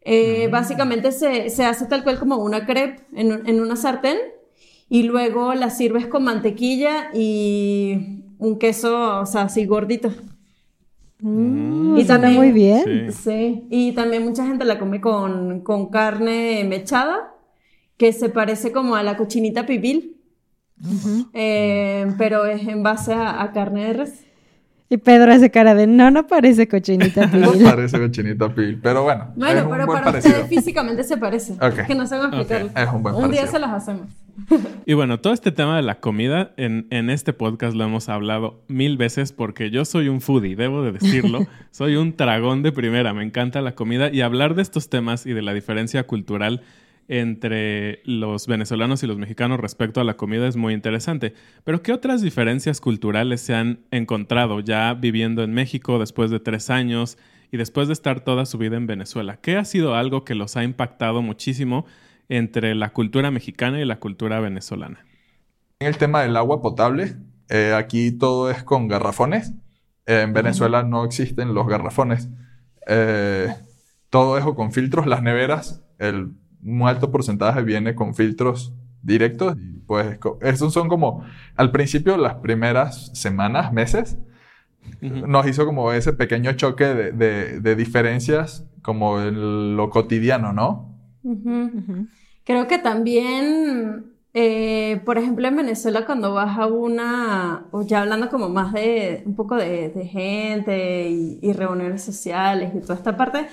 Eh, 0.00 0.48
Básicamente 0.50 1.12
se, 1.12 1.48
se 1.50 1.64
hace 1.64 1.86
tal 1.86 2.02
cual 2.04 2.18
como 2.18 2.36
una 2.36 2.66
crepe 2.66 3.02
en, 3.14 3.46
en 3.46 3.60
una 3.60 3.76
sartén 3.76 4.18
y 4.88 5.04
luego 5.04 5.54
la 5.54 5.70
sirves 5.70 6.06
con 6.06 6.24
mantequilla 6.24 7.08
y 7.14 8.23
un 8.38 8.58
queso, 8.58 9.20
o 9.20 9.26
sea, 9.26 9.42
así 9.42 9.64
gordito. 9.66 10.10
Mm, 11.20 11.96
Y 11.98 12.04
también- 12.04 12.34
muy 12.34 12.52
bien. 12.52 13.12
Sí. 13.12 13.22
Sí, 13.22 13.66
y 13.70 13.92
también 13.92 14.24
mucha 14.24 14.46
gente 14.46 14.64
la 14.64 14.78
come 14.78 15.00
con, 15.00 15.60
con 15.60 15.86
carne 15.90 16.64
mechada, 16.68 17.32
que 17.96 18.12
se 18.12 18.28
parece 18.28 18.72
como 18.72 18.96
a 18.96 19.02
la 19.02 19.16
cochinita 19.16 19.66
pibil, 19.66 20.10
Eh, 21.32 22.06
pero 22.18 22.44
es 22.46 22.66
en 22.66 22.82
base 22.82 23.12
a, 23.14 23.40
a 23.42 23.52
carne 23.52 23.86
de 23.86 23.92
res. 23.92 24.23
Y 24.94 24.98
Pedro 24.98 25.32
hace 25.32 25.50
cara 25.50 25.74
de 25.74 25.88
no, 25.88 26.12
no 26.12 26.28
parece 26.28 26.68
cochinita 26.68 27.26
No 27.32 27.52
parece 27.64 27.98
cochinita 27.98 28.54
pibil, 28.54 28.78
pero 28.80 29.02
bueno, 29.02 29.24
es 29.32 29.36
Bueno, 29.36 29.64
un 29.64 29.70
pero 29.72 29.86
buen 29.86 29.98
para 29.98 30.04
parecido. 30.12 30.42
ustedes 30.42 30.48
físicamente 30.48 31.02
se 31.02 31.16
parece. 31.16 31.54
Que 31.86 31.96
no 31.96 32.06
sé 32.06 32.16
cómo 32.16 32.28
explicarlo. 32.28 32.70
Es 32.76 32.88
un 32.92 33.02
buen 33.02 33.14
Un 33.16 33.30
día 33.32 33.44
se 33.48 33.58
los 33.58 33.70
hacemos. 33.70 34.06
Y 34.86 34.94
bueno, 34.94 35.18
todo 35.18 35.32
este 35.32 35.50
tema 35.50 35.74
de 35.76 35.82
la 35.82 35.96
comida 35.96 36.52
en, 36.56 36.86
en 36.90 37.10
este 37.10 37.32
podcast 37.32 37.74
lo 37.74 37.82
hemos 37.82 38.08
hablado 38.08 38.62
mil 38.68 38.96
veces 38.96 39.32
porque 39.32 39.70
yo 39.70 39.84
soy 39.84 40.08
un 40.08 40.20
foodie, 40.20 40.54
debo 40.54 40.82
de 40.84 40.92
decirlo. 40.92 41.40
soy 41.72 41.96
un 41.96 42.12
tragón 42.12 42.62
de 42.62 42.70
primera, 42.70 43.12
me 43.14 43.24
encanta 43.24 43.60
la 43.62 43.74
comida 43.74 44.10
y 44.12 44.20
hablar 44.20 44.54
de 44.54 44.62
estos 44.62 44.88
temas 44.88 45.26
y 45.26 45.32
de 45.32 45.42
la 45.42 45.54
diferencia 45.54 46.04
cultural 46.06 46.62
entre 47.08 48.00
los 48.04 48.46
venezolanos 48.46 49.02
y 49.02 49.06
los 49.06 49.18
mexicanos 49.18 49.60
respecto 49.60 50.00
a 50.00 50.04
la 50.04 50.16
comida 50.16 50.46
es 50.46 50.56
muy 50.56 50.72
interesante. 50.74 51.34
Pero 51.64 51.82
¿qué 51.82 51.92
otras 51.92 52.22
diferencias 52.22 52.80
culturales 52.80 53.40
se 53.40 53.54
han 53.54 53.80
encontrado 53.90 54.60
ya 54.60 54.94
viviendo 54.94 55.42
en 55.42 55.52
México 55.52 55.98
después 55.98 56.30
de 56.30 56.40
tres 56.40 56.70
años 56.70 57.18
y 57.52 57.56
después 57.56 57.88
de 57.88 57.94
estar 57.94 58.20
toda 58.20 58.46
su 58.46 58.58
vida 58.58 58.76
en 58.76 58.86
Venezuela? 58.86 59.38
¿Qué 59.40 59.56
ha 59.56 59.64
sido 59.64 59.94
algo 59.94 60.24
que 60.24 60.34
los 60.34 60.56
ha 60.56 60.64
impactado 60.64 61.22
muchísimo 61.22 61.86
entre 62.28 62.74
la 62.74 62.92
cultura 62.92 63.30
mexicana 63.30 63.80
y 63.80 63.84
la 63.84 64.00
cultura 64.00 64.40
venezolana? 64.40 65.04
En 65.80 65.88
el 65.88 65.98
tema 65.98 66.22
del 66.22 66.36
agua 66.36 66.62
potable, 66.62 67.16
eh, 67.50 67.74
aquí 67.76 68.12
todo 68.12 68.50
es 68.50 68.62
con 68.62 68.88
garrafones. 68.88 69.52
En 70.06 70.32
Venezuela 70.32 70.82
no 70.82 71.04
existen 71.04 71.54
los 71.54 71.66
garrafones. 71.66 72.28
Eh, 72.86 73.48
todo 74.10 74.38
es 74.38 74.44
con 74.44 74.72
filtros. 74.72 75.06
Las 75.06 75.22
neveras, 75.22 75.82
el 75.98 76.32
un 76.64 76.82
alto 76.88 77.10
porcentaje 77.10 77.62
viene 77.62 77.94
con 77.94 78.14
filtros 78.14 78.72
directos. 79.02 79.56
Y 79.58 79.80
pues 79.86 80.18
esos 80.42 80.72
son 80.72 80.88
como, 80.88 81.24
al 81.56 81.70
principio, 81.70 82.16
las 82.16 82.36
primeras 82.36 83.10
semanas, 83.14 83.72
meses, 83.72 84.18
Ujú. 85.02 85.26
nos 85.26 85.46
hizo 85.46 85.66
como 85.66 85.92
ese 85.92 86.12
pequeño 86.12 86.52
choque 86.54 86.84
de, 86.84 87.12
de- 87.12 87.60
de 87.60 87.76
diferencias 87.76 88.64
como 88.82 89.20
en 89.20 89.76
lo 89.76 89.90
cotidiano, 89.90 90.52
¿no? 90.52 90.94
Creo 92.44 92.66
que 92.68 92.78
también, 92.78 94.12
eh, 94.34 95.00
por 95.04 95.16
ejemplo, 95.18 95.48
en 95.48 95.56
Venezuela 95.56 96.04
cuando 96.04 96.34
vas 96.34 96.58
a 96.58 96.66
una, 96.66 97.66
o 97.70 97.82
ya 97.82 98.02
hablando 98.02 98.28
como 98.28 98.48
más 98.50 98.72
de 98.74 99.22
un 99.26 99.34
poco 99.34 99.56
de, 99.56 99.88
de 99.88 100.06
gente 100.06 101.08
y, 101.10 101.38
y 101.42 101.52
reuniones 101.52 102.02
sociales 102.04 102.72
y 102.74 102.80
toda 102.80 102.94
esta 102.96 103.16
parte, 103.16 103.46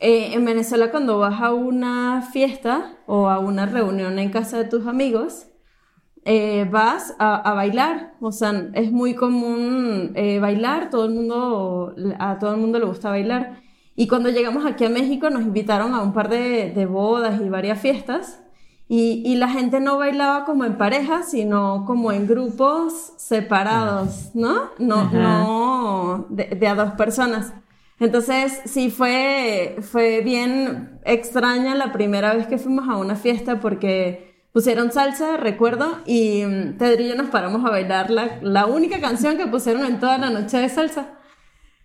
eh, 0.00 0.34
en 0.34 0.44
Venezuela 0.44 0.90
cuando 0.90 1.18
vas 1.18 1.40
a 1.40 1.52
una 1.52 2.22
fiesta 2.22 2.96
o 3.06 3.28
a 3.28 3.38
una 3.38 3.66
reunión 3.66 4.18
en 4.18 4.30
casa 4.30 4.58
de 4.58 4.64
tus 4.64 4.86
amigos, 4.86 5.46
eh, 6.24 6.68
vas 6.70 7.14
a, 7.18 7.36
a 7.36 7.54
bailar, 7.54 8.14
o 8.20 8.32
sea, 8.32 8.68
es 8.74 8.92
muy 8.92 9.14
común 9.14 10.12
eh, 10.14 10.38
bailar, 10.38 10.90
todo 10.90 11.06
el 11.06 11.14
mundo, 11.14 11.94
a 12.18 12.38
todo 12.38 12.54
el 12.54 12.60
mundo 12.60 12.78
le 12.78 12.86
gusta 12.86 13.10
bailar. 13.10 13.60
Y 13.96 14.06
cuando 14.08 14.30
llegamos 14.30 14.64
aquí 14.66 14.84
a 14.84 14.90
México 14.90 15.30
nos 15.30 15.42
invitaron 15.42 15.94
a 15.94 16.02
un 16.02 16.12
par 16.12 16.28
de, 16.28 16.72
de 16.72 16.86
bodas 16.86 17.40
y 17.40 17.48
varias 17.48 17.78
fiestas 17.80 18.42
y, 18.88 19.22
y 19.24 19.36
la 19.36 19.48
gente 19.48 19.80
no 19.80 19.98
bailaba 19.98 20.44
como 20.44 20.64
en 20.64 20.76
parejas, 20.76 21.30
sino 21.30 21.84
como 21.86 22.10
en 22.10 22.26
grupos 22.26 23.12
separados, 23.18 24.30
¿no? 24.34 24.70
No, 24.78 25.10
no 25.10 26.26
de, 26.30 26.44
de 26.46 26.68
a 26.68 26.74
dos 26.74 26.92
personas. 26.92 27.52
Entonces, 28.00 28.62
sí 28.64 28.90
fue, 28.90 29.76
fue 29.82 30.22
bien 30.22 30.98
extraña 31.04 31.74
la 31.74 31.92
primera 31.92 32.34
vez 32.34 32.46
que 32.46 32.56
fuimos 32.56 32.88
a 32.88 32.96
una 32.96 33.14
fiesta 33.14 33.60
porque 33.60 34.46
pusieron 34.52 34.90
salsa, 34.90 35.36
recuerdo, 35.36 35.98
y 36.06 36.42
mm, 36.44 36.78
Pedro 36.78 37.02
y 37.02 37.08
yo 37.08 37.14
nos 37.14 37.28
paramos 37.28 37.64
a 37.64 37.70
bailar 37.70 38.10
la, 38.10 38.38
la 38.40 38.64
única 38.66 39.00
canción 39.00 39.36
que 39.36 39.46
pusieron 39.46 39.84
en 39.84 40.00
toda 40.00 40.16
la 40.16 40.30
noche 40.30 40.56
de 40.56 40.70
salsa. 40.70 41.18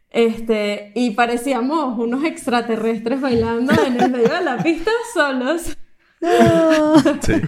Este, 0.09 0.93
y 0.95 1.11
parecíamos 1.11 1.99
unos 1.99 2.23
extraterrestres 2.23 3.19
bailando 3.19 3.73
en 3.85 3.99
el 3.99 4.09
medio 4.09 4.29
de 4.29 4.41
la 4.41 4.57
pista 4.57 4.91
solos. 5.13 5.77
Sí. 7.21 7.33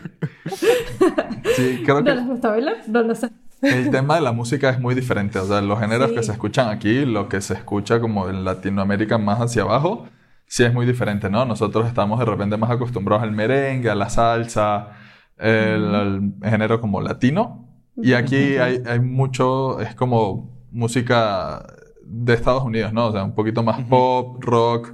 Sí, 1.55 1.81
creo 1.83 2.01
¿No 2.01 2.15
les 2.15 2.27
gusta 2.27 2.49
bailar? 2.49 2.77
No 2.87 3.01
lo 3.01 3.15
sé. 3.15 3.29
El 3.61 3.89
tema 3.89 4.15
de 4.15 4.21
la 4.21 4.31
música 4.31 4.69
es 4.69 4.79
muy 4.79 4.93
diferente. 4.95 5.39
O 5.39 5.45
sea, 5.45 5.61
los 5.61 5.79
géneros 5.79 6.11
que 6.11 6.19
Sí. 6.19 6.27
se 6.27 6.31
escuchan 6.33 6.69
aquí, 6.69 7.05
lo 7.05 7.27
que 7.27 7.41
se 7.41 7.53
escucha 7.55 7.99
como 7.99 8.29
en 8.29 8.43
Latinoamérica 8.45 9.17
más 9.17 9.39
hacia 9.39 9.63
abajo, 9.63 10.07
sí 10.45 10.63
es 10.63 10.73
muy 10.73 10.85
diferente, 10.85 11.29
¿no? 11.29 11.45
Nosotros 11.45 11.87
estamos 11.87 12.19
de 12.19 12.25
repente 12.25 12.57
más 12.57 12.69
acostumbrados 12.71 13.23
al 13.23 13.31
merengue, 13.31 13.89
a 13.89 13.95
la 13.95 14.09
salsa, 14.09 14.89
el, 15.37 16.33
género 16.43 16.79
como 16.81 17.01
latino. 17.01 17.67
Y 17.95 18.13
aquí 18.13 18.57
hay, 18.57 18.81
hay 18.85 18.99
mucho, 18.99 19.79
es 19.81 19.95
como 19.95 20.55
música 20.71 21.65
de 22.03 22.33
Estados 22.33 22.63
Unidos, 22.63 22.93
¿no? 22.93 23.07
O 23.07 23.11
sea, 23.11 23.23
un 23.23 23.33
poquito 23.35 23.63
más 23.63 23.81
pop, 23.89 24.37
rock, 24.43 24.93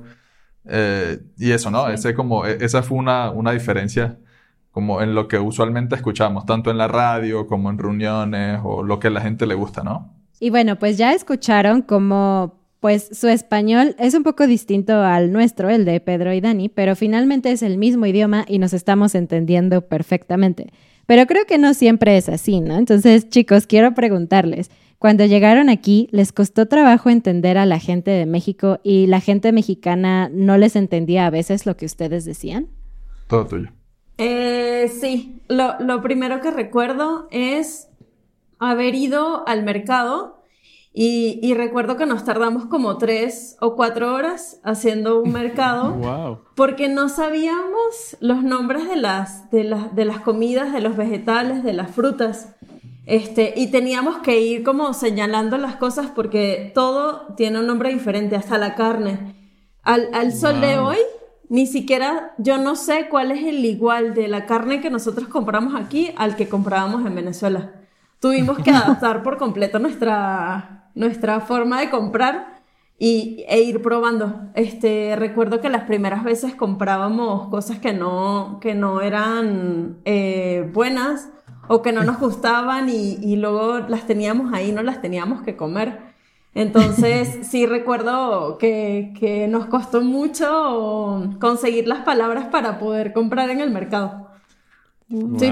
eh, 0.65 1.19
y 1.37 1.51
eso, 1.51 1.69
¿no? 1.69 1.89
Ese 1.89 2.13
como, 2.13 2.45
e- 2.45 2.57
esa 2.61 2.81
fue 2.81 2.97
una, 2.97 3.29
una 3.31 3.51
diferencia 3.51 4.17
como 4.73 5.01
en 5.01 5.13
lo 5.13 5.27
que 5.27 5.37
usualmente 5.37 5.95
escuchamos, 5.95 6.47
tanto 6.47 6.71
en 6.71 6.79
la 6.79 6.87
radio 6.87 7.45
como 7.45 7.69
en 7.69 7.77
reuniones 7.77 8.59
o 8.63 8.81
lo 8.81 8.99
que 8.99 9.07
a 9.07 9.11
la 9.11 9.21
gente 9.21 9.45
le 9.45 9.53
gusta, 9.53 9.83
¿no? 9.83 10.11
Y 10.39 10.49
bueno, 10.49 10.77
pues 10.77 10.97
ya 10.97 11.13
escucharon 11.13 11.83
cómo 11.83 12.59
pues 12.79 13.07
su 13.13 13.29
español 13.29 13.95
es 13.97 14.13
un 14.13 14.23
poco 14.23 14.45
distinto 14.45 15.01
al 15.01 15.31
nuestro, 15.31 15.69
el 15.69 15.85
de 15.85 16.01
Pedro 16.01 16.33
y 16.33 16.41
Dani, 16.41 16.69
pero 16.69 16.95
finalmente 16.95 17.51
es 17.51 17.61
el 17.61 17.77
mismo 17.77 18.07
idioma 18.07 18.45
y 18.47 18.59
nos 18.59 18.73
estamos 18.73 19.15
entendiendo 19.15 19.87
perfectamente. 19.87 20.73
Pero 21.05 21.27
creo 21.27 21.45
que 21.45 21.59
no 21.59 21.75
siempre 21.75 22.17
es 22.17 22.27
así, 22.27 22.59
¿no? 22.59 22.75
Entonces, 22.75 23.29
chicos, 23.29 23.67
quiero 23.67 23.93
preguntarles, 23.93 24.71
cuando 24.97 25.23
llegaron 25.25 25.69
aquí, 25.69 26.09
¿les 26.11 26.31
costó 26.31 26.65
trabajo 26.65 27.09
entender 27.09 27.59
a 27.59 27.67
la 27.67 27.79
gente 27.79 28.09
de 28.09 28.25
México 28.25 28.79
y 28.83 29.05
la 29.05 29.21
gente 29.21 29.51
mexicana 29.51 30.29
no 30.33 30.57
les 30.57 30.75
entendía 30.75 31.27
a 31.27 31.29
veces 31.29 31.65
lo 31.65 31.77
que 31.77 31.85
ustedes 31.85 32.25
decían? 32.25 32.67
Todo 33.27 33.45
tuyo. 33.45 33.69
Eh, 34.17 34.91
sí, 34.99 35.41
lo, 35.47 35.79
lo 35.79 36.01
primero 36.01 36.39
que 36.41 36.51
recuerdo 36.51 37.27
es 37.31 37.89
haber 38.59 38.95
ido 38.95 39.47
al 39.47 39.63
mercado 39.63 40.43
y, 40.93 41.39
y 41.41 41.55
recuerdo 41.55 41.97
que 41.97 42.05
nos 42.05 42.23
tardamos 42.23 42.65
como 42.65 42.99
tres 42.99 43.57
o 43.59 43.75
cuatro 43.75 44.13
horas 44.13 44.59
haciendo 44.63 45.19
un 45.19 45.31
mercado 45.31 45.91
Wow. 45.95 46.39
porque 46.55 46.87
no 46.87 47.09
sabíamos 47.09 48.15
los 48.19 48.43
nombres 48.43 48.87
de 48.87 48.95
las, 48.97 49.49
de 49.49 49.63
las, 49.63 49.95
de 49.95 50.05
las 50.05 50.19
comidas, 50.19 50.71
de 50.71 50.81
los 50.81 50.95
vegetales, 50.95 51.63
de 51.63 51.73
las 51.73 51.89
frutas. 51.91 52.55
Este, 53.05 53.53
y 53.57 53.67
teníamos 53.67 54.19
que 54.19 54.39
ir 54.39 54.63
como 54.63 54.93
señalando 54.93 55.57
las 55.57 55.75
cosas 55.75 56.11
porque 56.15 56.71
todo 56.73 57.33
tiene 57.35 57.59
un 57.59 57.67
nombre 57.67 57.91
diferente, 57.91 58.35
hasta 58.35 58.57
la 58.57 58.75
carne. 58.75 59.35
Al, 59.81 60.07
al 60.13 60.31
sol 60.31 60.61
de 60.61 60.77
hoy, 60.77 60.97
ni 61.53 61.67
siquiera 61.67 62.33
yo 62.39 62.57
no 62.57 62.75
sé 62.75 63.09
cuál 63.09 63.31
es 63.31 63.45
el 63.45 63.63
igual 63.63 64.15
de 64.15 64.27
la 64.27 64.47
carne 64.47 64.81
que 64.81 64.89
nosotros 64.89 65.27
compramos 65.27 65.75
aquí 65.79 66.11
al 66.17 66.35
que 66.35 66.49
comprábamos 66.49 67.05
en 67.05 67.13
Venezuela. 67.13 67.73
Tuvimos 68.19 68.57
que 68.57 68.71
adaptar 68.71 69.21
por 69.21 69.37
completo 69.37 69.77
nuestra, 69.77 70.89
nuestra 70.95 71.41
forma 71.41 71.79
de 71.79 71.91
comprar 71.91 72.63
y, 72.97 73.45
e 73.47 73.61
ir 73.61 73.83
probando. 73.83 74.49
Este, 74.55 75.15
recuerdo 75.15 75.61
que 75.61 75.69
las 75.69 75.83
primeras 75.83 76.23
veces 76.23 76.55
comprábamos 76.55 77.49
cosas 77.49 77.77
que 77.77 77.93
no, 77.93 78.57
que 78.59 78.73
no 78.73 79.01
eran 79.01 79.97
eh, 80.05 80.67
buenas 80.73 81.29
o 81.67 81.83
que 81.83 81.91
no 81.91 82.03
nos 82.03 82.19
gustaban 82.19 82.89
y, 82.89 83.19
y 83.21 83.35
luego 83.35 83.77
las 83.77 84.07
teníamos 84.07 84.51
ahí, 84.53 84.71
no 84.71 84.81
las 84.81 85.03
teníamos 85.03 85.43
que 85.43 85.55
comer. 85.55 86.12
Entonces, 86.55 87.39
sí 87.49 87.65
recuerdo 87.65 88.57
que, 88.57 89.13
que, 89.19 89.47
nos 89.47 89.65
costó 89.65 90.01
mucho 90.01 91.31
conseguir 91.39 91.87
las 91.87 91.99
palabras 92.01 92.47
para 92.47 92.79
poder 92.79 93.13
comprar 93.13 93.49
en 93.49 93.61
el 93.61 93.71
mercado. 93.71 94.29
Sí. 95.09 95.51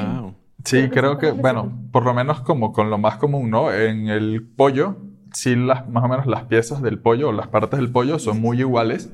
Sí, 0.63 0.89
creo 0.89 1.17
que, 1.17 1.31
bueno, 1.31 1.71
por 1.91 2.05
lo 2.05 2.13
menos 2.13 2.41
como 2.41 2.71
con 2.71 2.89
lo 2.89 2.97
más 2.97 3.17
común, 3.17 3.49
¿no? 3.49 3.73
En 3.73 4.09
el 4.09 4.43
pollo, 4.43 4.97
sí, 5.33 5.55
las, 5.55 5.89
más 5.89 6.03
o 6.03 6.07
menos 6.07 6.27
las 6.27 6.43
piezas 6.43 6.81
del 6.81 6.99
pollo 6.99 7.29
o 7.29 7.31
las 7.31 7.47
partes 7.47 7.79
del 7.79 7.91
pollo 7.91 8.19
son 8.19 8.39
muy 8.39 8.59
iguales, 8.59 9.11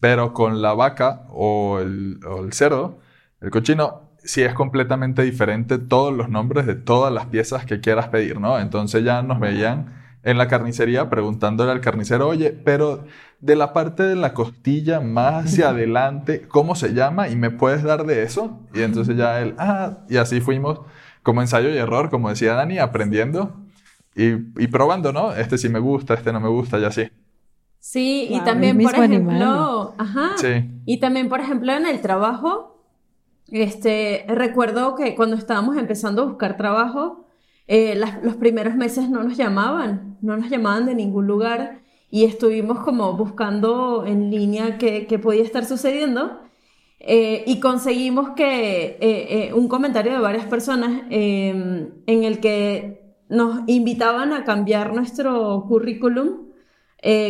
pero 0.00 0.32
con 0.32 0.62
la 0.62 0.74
vaca 0.74 1.26
o 1.30 1.78
el, 1.80 2.18
o 2.26 2.42
el 2.42 2.52
cerdo, 2.52 2.98
el 3.40 3.50
cochino, 3.50 4.10
sí 4.18 4.42
es 4.42 4.54
completamente 4.54 5.22
diferente 5.22 5.78
todos 5.78 6.14
los 6.14 6.28
nombres 6.28 6.66
de 6.66 6.74
todas 6.74 7.12
las 7.12 7.26
piezas 7.26 7.64
que 7.64 7.80
quieras 7.80 8.08
pedir, 8.08 8.40
¿no? 8.40 8.58
Entonces 8.58 9.04
ya 9.04 9.22
nos 9.22 9.38
veían 9.38 9.99
en 10.22 10.38
la 10.38 10.48
carnicería 10.48 11.08
preguntándole 11.08 11.72
al 11.72 11.80
carnicero, 11.80 12.28
oye, 12.28 12.52
pero 12.52 13.04
de 13.40 13.56
la 13.56 13.72
parte 13.72 14.02
de 14.02 14.16
la 14.16 14.34
costilla 14.34 15.00
más 15.00 15.46
hacia 15.46 15.70
adelante, 15.70 16.46
¿cómo 16.48 16.74
se 16.74 16.92
llama? 16.92 17.28
¿Y 17.28 17.36
me 17.36 17.50
puedes 17.50 17.82
dar 17.82 18.04
de 18.04 18.22
eso? 18.22 18.60
Y 18.74 18.82
entonces 18.82 19.16
ya 19.16 19.40
él, 19.40 19.54
ah, 19.58 19.98
y 20.08 20.18
así 20.18 20.40
fuimos 20.40 20.80
como 21.22 21.40
ensayo 21.40 21.70
y 21.70 21.78
error, 21.78 22.10
como 22.10 22.28
decía 22.28 22.54
Dani, 22.54 22.78
aprendiendo 22.78 23.56
y, 24.14 24.32
y 24.62 24.66
probando, 24.66 25.12
¿no? 25.12 25.32
Este 25.32 25.56
sí 25.58 25.68
me 25.68 25.78
gusta, 25.78 26.14
este 26.14 26.32
no 26.32 26.40
me 26.40 26.48
gusta, 26.48 26.78
y 26.78 26.84
así. 26.84 27.10
Sí, 27.78 28.28
y 28.30 28.40
también, 28.40 28.78
por 28.78 28.94
ejemplo, 28.94 29.94
ajá, 29.96 30.32
sí. 30.36 30.70
y 30.84 31.00
también, 31.00 31.30
por 31.30 31.40
ejemplo, 31.40 31.72
en 31.72 31.86
el 31.86 32.02
trabajo, 32.02 32.84
este, 33.50 34.26
recuerdo 34.28 34.94
que 34.94 35.14
cuando 35.14 35.36
estábamos 35.36 35.78
empezando 35.78 36.22
a 36.22 36.24
buscar 36.26 36.58
trabajo, 36.58 37.24
eh, 37.72 37.94
las, 37.94 38.20
los 38.24 38.34
primeros 38.34 38.74
meses 38.74 39.08
no 39.08 39.22
nos 39.22 39.36
llamaban, 39.36 40.18
no 40.22 40.36
nos 40.36 40.50
llamaban 40.50 40.86
de 40.86 40.96
ningún 40.96 41.28
lugar 41.28 41.82
y 42.10 42.24
estuvimos 42.24 42.80
como 42.80 43.12
buscando 43.12 44.04
en 44.04 44.28
línea 44.28 44.76
qué, 44.76 45.06
qué 45.06 45.20
podía 45.20 45.44
estar 45.44 45.64
sucediendo 45.64 46.40
eh, 46.98 47.44
y 47.46 47.60
conseguimos 47.60 48.30
que 48.30 48.98
eh, 49.00 49.52
un 49.54 49.68
comentario 49.68 50.12
de 50.12 50.18
varias 50.18 50.46
personas 50.46 51.04
em, 51.10 51.90
en 52.06 52.24
el 52.24 52.40
que 52.40 53.14
nos 53.28 53.60
invitaban 53.68 54.32
a 54.32 54.42
cambiar 54.42 54.92
nuestro 54.92 55.64
currículum 55.68 56.48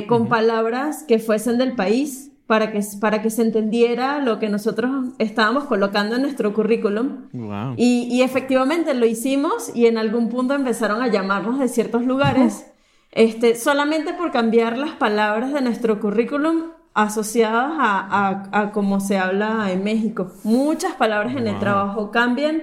con 0.09 0.29
palabras 0.29 1.05
que 1.07 1.19
fuesen 1.19 1.59
del 1.59 1.77
país 1.77 2.30
para 2.51 2.73
que, 2.73 2.81
para 3.01 3.23
que 3.23 3.31
se 3.31 3.43
entendiera 3.43 4.19
lo 4.19 4.41
que 4.41 4.49
nosotros 4.49 4.91
estábamos 5.19 5.67
colocando 5.67 6.17
en 6.17 6.23
nuestro 6.23 6.53
currículum. 6.53 7.29
Y, 7.77 8.09
y, 8.11 8.23
efectivamente 8.23 8.93
lo 8.93 9.07
hicimos 9.07 9.71
y 9.73 9.87
en 9.87 9.97
algún 9.97 10.29
punto 10.31 10.55
empezaron 10.55 11.01
a 11.01 11.07
llamarnos 11.07 11.61
de 11.61 11.69
ciertos 11.69 12.05
lugares, 12.05 12.67
este, 13.13 13.55
solamente 13.55 14.15
por 14.15 14.33
cambiar 14.33 14.79
las 14.79 14.97
palabras 14.97 15.53
de 15.53 15.61
nuestro 15.61 16.01
currículum 16.01 16.73
asociadas 16.93 17.71
a, 17.79 18.49
a, 18.51 18.63
a 18.63 18.73
cómo 18.73 18.99
se 18.99 19.17
habla 19.17 19.71
en 19.71 19.85
México. 19.85 20.33
Muchas 20.43 20.95
palabras 20.95 21.37
en 21.37 21.47
el 21.47 21.57
trabajo 21.61 22.11
cambian 22.11 22.63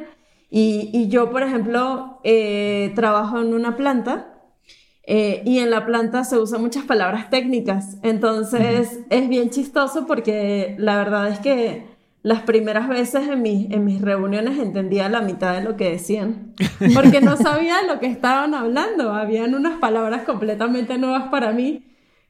y, 0.49 0.89
y 0.91 1.07
yo, 1.07 1.31
por 1.31 1.43
ejemplo, 1.43 2.19
eh, 2.25 2.91
trabajo 2.93 3.39
en 3.39 3.53
una 3.53 3.77
planta 3.77 4.36
eh, 5.09 5.41
y 5.45 5.59
en 5.59 5.71
la 5.71 5.85
planta 5.85 6.25
se 6.25 6.37
usan 6.37 6.61
muchas 6.61 6.83
palabras 6.83 7.29
técnicas. 7.29 7.97
Entonces 8.03 8.99
es 9.09 9.29
bien 9.29 9.49
chistoso 9.49 10.05
porque 10.05 10.75
la 10.77 10.97
verdad 10.97 11.29
es 11.29 11.39
que 11.39 11.85
las 12.23 12.41
primeras 12.41 12.89
veces 12.89 13.29
en, 13.29 13.41
mis, 13.41 13.71
en 13.71 13.85
mis 13.85 14.01
reuniones 14.01 14.59
entendía 14.59 15.07
la 15.07 15.21
mitad 15.21 15.55
de 15.55 15.61
lo 15.61 15.77
que 15.77 15.91
decían. 15.91 16.53
Porque 16.93 17.21
no 17.21 17.37
sabía 17.37 17.83
lo 17.83 18.01
que 18.01 18.07
estaban 18.07 18.53
hablando. 18.53 19.13
Habían 19.13 19.55
unas 19.55 19.79
palabras 19.79 20.23
completamente 20.23 20.97
nuevas 20.97 21.29
para 21.29 21.53
mí 21.53 21.85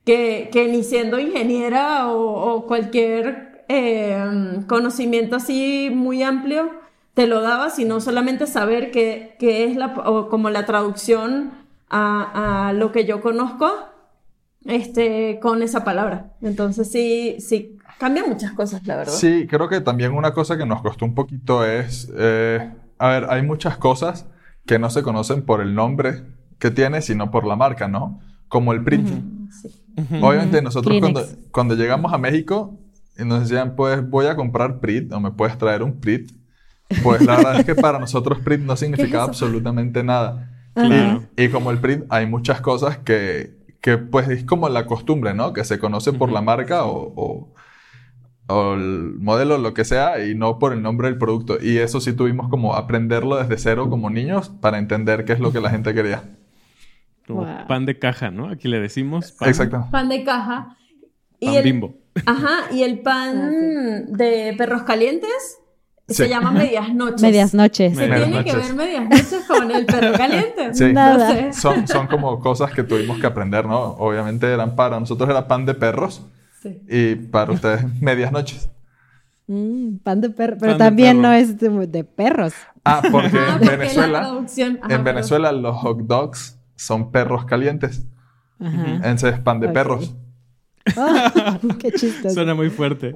que, 0.05 0.49
que 0.51 0.67
ni 0.67 0.83
siendo 0.83 1.19
ingeniera 1.19 2.09
o, 2.09 2.53
o 2.53 2.67
cualquier 2.67 3.63
eh, 3.69 4.59
conocimiento 4.67 5.37
así 5.37 5.89
muy 5.91 6.21
amplio 6.21 6.69
te 7.15 7.25
lo 7.25 7.41
daba, 7.41 7.71
sino 7.71 7.99
solamente 8.01 8.45
saber 8.45 8.91
qué, 8.91 9.35
qué 9.39 9.65
es 9.65 9.75
la, 9.75 9.87
o 10.05 10.29
como 10.29 10.51
la 10.51 10.67
traducción 10.67 11.66
a, 11.89 12.67
a, 12.67 12.73
lo 12.73 12.91
que 12.91 13.05
yo 13.05 13.21
conozco 13.21 13.69
este, 14.65 15.39
con 15.41 15.61
esa 15.63 15.83
palabra. 15.83 16.33
Entonces 16.41 16.91
sí, 16.91 17.37
sí, 17.39 17.77
cambia 17.97 18.25
muchas 18.25 18.51
cosas, 18.51 18.85
la 18.85 18.97
verdad. 18.97 19.13
Sí, 19.13 19.47
creo 19.47 19.69
que 19.69 19.81
también 19.81 20.13
una 20.13 20.33
cosa 20.33 20.57
que 20.57 20.65
nos 20.65 20.81
costó 20.81 21.05
un 21.05 21.15
poquito 21.15 21.65
es, 21.65 22.11
eh, 22.17 22.71
a 22.97 23.07
ver, 23.07 23.27
hay 23.29 23.41
muchas 23.43 23.77
cosas 23.77 24.25
que 24.65 24.79
no 24.79 24.89
se 24.89 25.03
conocen 25.03 25.43
por 25.43 25.61
el 25.61 25.73
nombre 25.73 26.23
que 26.59 26.71
tiene, 26.71 27.01
sino 27.01 27.31
por 27.31 27.45
la 27.45 27.55
marca, 27.55 27.87
¿no? 27.87 28.19
Como 28.47 28.73
el 28.73 28.83
print. 28.83 29.07
sí. 29.51 29.69
Obviamente 30.21 30.61
nosotros 30.61 30.99
cuando, 30.99 31.25
cuando, 31.51 31.75
llegamos 31.75 32.13
a 32.13 32.19
México 32.19 32.77
y 33.17 33.25
nos 33.25 33.41
decían, 33.41 33.75
pues 33.75 34.07
voy 34.07 34.27
a 34.27 34.35
comprar 34.35 34.79
Prit 34.79 35.11
o 35.11 35.19
me 35.19 35.31
puedes 35.31 35.57
traer 35.57 35.81
un 35.81 35.99
Prit. 35.99 36.31
Pues 37.03 37.25
la 37.25 37.37
verdad 37.37 37.59
es 37.59 37.65
que 37.65 37.75
para 37.75 37.97
nosotros 37.97 38.39
Prit 38.39 38.61
no 38.61 38.77
significaba 38.77 39.23
absolutamente 39.23 40.03
nada. 40.03 40.51
Y, 41.35 41.49
como 41.49 41.71
el 41.71 41.79
print, 41.79 42.05
hay 42.09 42.27
muchas 42.27 42.61
cosas 42.61 42.97
que, 42.99 43.55
que, 43.81 43.97
pues 43.97 44.27
es 44.29 44.43
como 44.43 44.69
la 44.69 44.85
costumbre, 44.85 45.33
¿no? 45.33 45.53
Que 45.53 45.63
se 45.63 45.79
conoce 45.79 46.13
por 46.13 46.31
la 46.31 46.41
marca 46.41 46.85
o, 46.85 47.13
o, 47.15 47.53
o, 48.47 48.73
el 48.75 49.15
modelo, 49.19 49.57
lo 49.57 49.73
que 49.73 49.85
sea, 49.85 50.23
y 50.25 50.35
no 50.35 50.59
por 50.59 50.73
el 50.73 50.81
nombre 50.81 51.09
del 51.09 51.17
producto. 51.17 51.57
Y 51.61 51.77
eso 51.77 51.99
sí 51.99 52.13
tuvimos 52.13 52.49
como 52.49 52.75
aprenderlo 52.75 53.37
desde 53.37 53.57
cero 53.57 53.89
como 53.89 54.09
niños 54.09 54.49
para 54.49 54.77
entender 54.77 55.25
qué 55.25 55.33
es 55.33 55.39
lo 55.39 55.51
que 55.51 55.61
la 55.61 55.69
gente 55.69 55.93
quería. 55.93 56.23
Como 57.25 57.43
wow. 57.43 57.67
pan 57.67 57.85
de 57.85 57.97
caja, 57.99 58.31
¿no? 58.31 58.49
Aquí 58.49 58.67
le 58.67 58.79
decimos 58.79 59.31
pan. 59.31 59.49
Exacto. 59.49 59.87
Pan 59.91 60.09
de 60.09 60.23
caja. 60.23 60.55
Pan 60.65 60.77
y 61.39 61.55
el, 61.55 61.63
bimbo. 61.63 61.95
Ajá, 62.25 62.71
y 62.71 62.83
el 62.83 62.99
pan 62.99 63.37
ah, 63.37 63.49
sí. 63.49 64.13
de 64.15 64.55
perros 64.57 64.83
calientes 64.83 65.59
Sí. 66.07 66.13
Se 66.13 66.29
llama 66.29 66.51
Medias 66.51 66.93
Noches. 66.93 67.21
Medias 67.21 67.53
Noches. 67.53 67.93
Se 67.97 68.07
medias 68.07 68.23
tiene 68.23 68.37
noches. 68.37 68.53
que 68.55 68.61
ver 68.61 68.73
Medias 68.75 69.09
Noches 69.09 69.43
con 69.47 69.71
el 69.71 69.85
perro 69.85 70.13
caliente. 70.17 70.73
Sí. 70.73 70.93
Nada. 70.93 71.27
No 71.33 71.33
sé. 71.33 71.53
Son, 71.53 71.85
son 71.87 72.07
como 72.07 72.39
cosas 72.39 72.71
que 72.71 72.83
tuvimos 72.83 73.19
que 73.19 73.27
aprender, 73.27 73.65
¿no? 73.65 73.77
Obviamente 73.97 74.51
eran 74.51 74.75
para 74.75 74.99
nosotros 74.99 75.29
era 75.29 75.47
pan 75.47 75.65
de 75.65 75.73
perros 75.73 76.21
Sí. 76.63 76.81
y 76.89 77.15
para 77.15 77.51
ustedes 77.51 77.83
Medias 78.01 78.31
Noches. 78.31 78.69
Mm, 79.47 79.97
pan 79.97 80.21
de 80.21 80.29
perro, 80.29 80.57
pero 80.59 80.71
Pan 80.73 80.77
también 80.79 81.17
perro. 81.17 81.29
no 81.29 81.33
es 81.33 81.57
de, 81.59 81.87
de 81.87 82.03
perros. 82.03 82.53
Ah, 82.83 83.01
porque 83.11 83.37
Ah, 83.37 83.47
en 83.53 83.59
porque 83.59 83.75
Venezuela, 83.77 84.19
ajá, 84.19 84.95
en. 84.95 85.03
Venezuela 85.03 85.51
los 85.51 85.75
hot 85.77 85.99
dogs 85.99 86.57
son 86.75 87.11
perros 87.11 87.45
calientes. 87.45 88.05
Ajá. 88.59 88.95
Entonces 88.95 89.33
es 89.35 89.39
pan 89.39 89.59
de 89.59 89.69
perros. 89.69 90.15
Qué 91.79 91.91
chistoso. 91.91 92.33
Suena 92.33 92.55
muy 92.55 92.69
fuerte. 92.69 93.15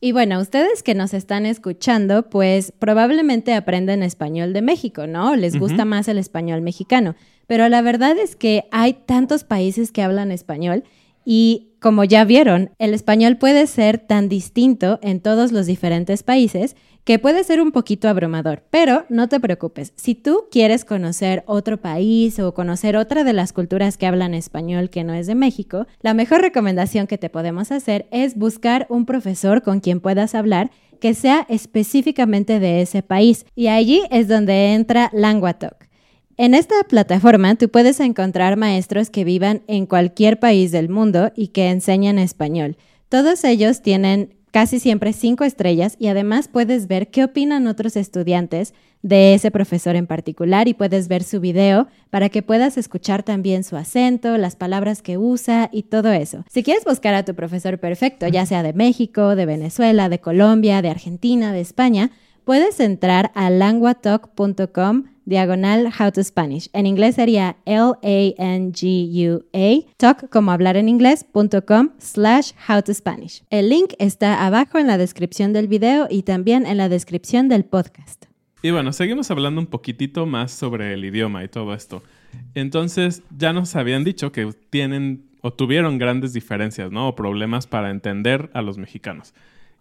Y 0.00 0.12
bueno, 0.12 0.40
ustedes 0.40 0.82
que 0.82 0.94
nos 0.94 1.14
están 1.14 1.46
escuchando, 1.46 2.28
pues 2.28 2.72
probablemente 2.78 3.54
aprenden 3.54 4.02
español 4.02 4.52
de 4.52 4.62
México, 4.62 5.06
¿no? 5.06 5.36
Les 5.36 5.58
gusta 5.58 5.84
más 5.84 6.08
el 6.08 6.18
español 6.18 6.62
mexicano. 6.62 7.14
Pero 7.46 7.68
la 7.68 7.82
verdad 7.82 8.16
es 8.18 8.36
que 8.36 8.64
hay 8.70 8.94
tantos 8.94 9.44
países 9.44 9.92
que 9.92 10.02
hablan 10.02 10.32
español 10.32 10.84
y 11.24 11.72
como 11.80 12.04
ya 12.04 12.24
vieron, 12.24 12.70
el 12.78 12.94
español 12.94 13.36
puede 13.36 13.66
ser 13.66 13.98
tan 13.98 14.30
distinto 14.30 14.98
en 15.02 15.20
todos 15.20 15.52
los 15.52 15.66
diferentes 15.66 16.22
países 16.22 16.76
que 17.04 17.18
puede 17.18 17.44
ser 17.44 17.60
un 17.60 17.72
poquito 17.72 18.08
abrumador. 18.08 18.62
Pero 18.70 19.04
no 19.10 19.28
te 19.28 19.38
preocupes, 19.38 19.92
si 19.94 20.14
tú 20.14 20.44
quieres 20.50 20.86
conocer 20.86 21.44
otro 21.46 21.78
país 21.80 22.38
o 22.38 22.54
conocer 22.54 22.96
otra 22.96 23.22
de 23.22 23.34
las 23.34 23.52
culturas 23.52 23.98
que 23.98 24.06
hablan 24.06 24.32
español 24.32 24.88
que 24.88 25.04
no 25.04 25.12
es 25.12 25.26
de 25.26 25.34
México, 25.34 25.86
la 26.00 26.14
mejor 26.14 26.40
recomendación 26.40 27.06
que 27.06 27.18
te 27.18 27.28
podemos 27.28 27.70
hacer 27.70 28.06
es 28.10 28.34
buscar 28.34 28.86
un 28.88 29.04
profesor 29.04 29.62
con 29.62 29.80
quien 29.80 30.00
puedas 30.00 30.34
hablar 30.34 30.70
que 31.00 31.12
sea 31.12 31.44
específicamente 31.50 32.60
de 32.60 32.80
ese 32.80 33.02
país. 33.02 33.44
Y 33.54 33.66
allí 33.66 34.02
es 34.10 34.26
donde 34.26 34.72
entra 34.72 35.10
LanguaTalk. 35.12 35.90
En 36.36 36.54
esta 36.54 36.74
plataforma 36.88 37.54
tú 37.54 37.68
puedes 37.68 38.00
encontrar 38.00 38.56
maestros 38.56 39.08
que 39.08 39.24
vivan 39.24 39.62
en 39.68 39.86
cualquier 39.86 40.40
país 40.40 40.72
del 40.72 40.88
mundo 40.88 41.32
y 41.36 41.48
que 41.48 41.70
enseñan 41.70 42.18
español. 42.18 42.76
Todos 43.08 43.44
ellos 43.44 43.82
tienen 43.82 44.34
casi 44.50 44.80
siempre 44.80 45.12
cinco 45.12 45.44
estrellas 45.44 45.96
y 45.98 46.08
además 46.08 46.48
puedes 46.48 46.88
ver 46.88 47.08
qué 47.08 47.22
opinan 47.22 47.68
otros 47.68 47.96
estudiantes 47.96 48.74
de 49.02 49.34
ese 49.34 49.52
profesor 49.52 49.94
en 49.94 50.08
particular 50.08 50.66
y 50.66 50.74
puedes 50.74 51.06
ver 51.06 51.22
su 51.22 51.40
video 51.40 51.86
para 52.10 52.28
que 52.28 52.42
puedas 52.42 52.78
escuchar 52.78 53.22
también 53.22 53.62
su 53.62 53.76
acento, 53.76 54.36
las 54.36 54.56
palabras 54.56 55.02
que 55.02 55.18
usa 55.18 55.68
y 55.72 55.84
todo 55.84 56.10
eso. 56.10 56.44
Si 56.50 56.64
quieres 56.64 56.84
buscar 56.84 57.14
a 57.14 57.24
tu 57.24 57.34
profesor 57.34 57.78
perfecto, 57.78 58.26
ya 58.26 58.44
sea 58.46 58.64
de 58.64 58.72
México, 58.72 59.36
de 59.36 59.46
Venezuela, 59.46 60.08
de 60.08 60.20
Colombia, 60.20 60.82
de 60.82 60.90
Argentina, 60.90 61.52
de 61.52 61.60
España, 61.60 62.10
puedes 62.44 62.80
entrar 62.80 63.30
a 63.34 63.50
languatalk.com 63.50 65.04
diagonal 65.24 65.92
how 65.98 66.10
to 66.10 66.22
Spanish. 66.22 66.68
En 66.72 66.86
inglés 66.86 67.14
sería 67.16 67.56
L-A-N-G-U-A, 67.64 68.04
talk 69.96 70.28
como 70.30 70.52
hablar 70.52 70.76
en 70.76 70.88
inglés.com 70.88 71.90
slash 71.98 72.52
how 72.68 72.82
to 72.82 72.92
Spanish. 72.94 73.42
El 73.50 73.68
link 73.68 73.94
está 73.98 74.46
abajo 74.46 74.78
en 74.78 74.86
la 74.86 74.98
descripción 74.98 75.52
del 75.52 75.68
video 75.68 76.06
y 76.10 76.22
también 76.22 76.66
en 76.66 76.76
la 76.76 76.88
descripción 76.88 77.48
del 77.48 77.64
podcast. 77.64 78.26
Y 78.62 78.70
bueno, 78.70 78.92
seguimos 78.92 79.30
hablando 79.30 79.60
un 79.60 79.66
poquitito 79.66 80.24
más 80.24 80.50
sobre 80.50 80.94
el 80.94 81.04
idioma 81.04 81.44
y 81.44 81.48
todo 81.48 81.74
esto. 81.74 82.02
Entonces, 82.54 83.22
ya 83.36 83.52
nos 83.52 83.76
habían 83.76 84.04
dicho 84.04 84.32
que 84.32 84.50
tienen 84.70 85.26
o 85.42 85.52
tuvieron 85.52 85.98
grandes 85.98 86.32
diferencias, 86.32 86.90
¿no? 86.90 87.08
O 87.08 87.14
problemas 87.14 87.66
para 87.66 87.90
entender 87.90 88.48
a 88.54 88.62
los 88.62 88.78
mexicanos. 88.78 89.34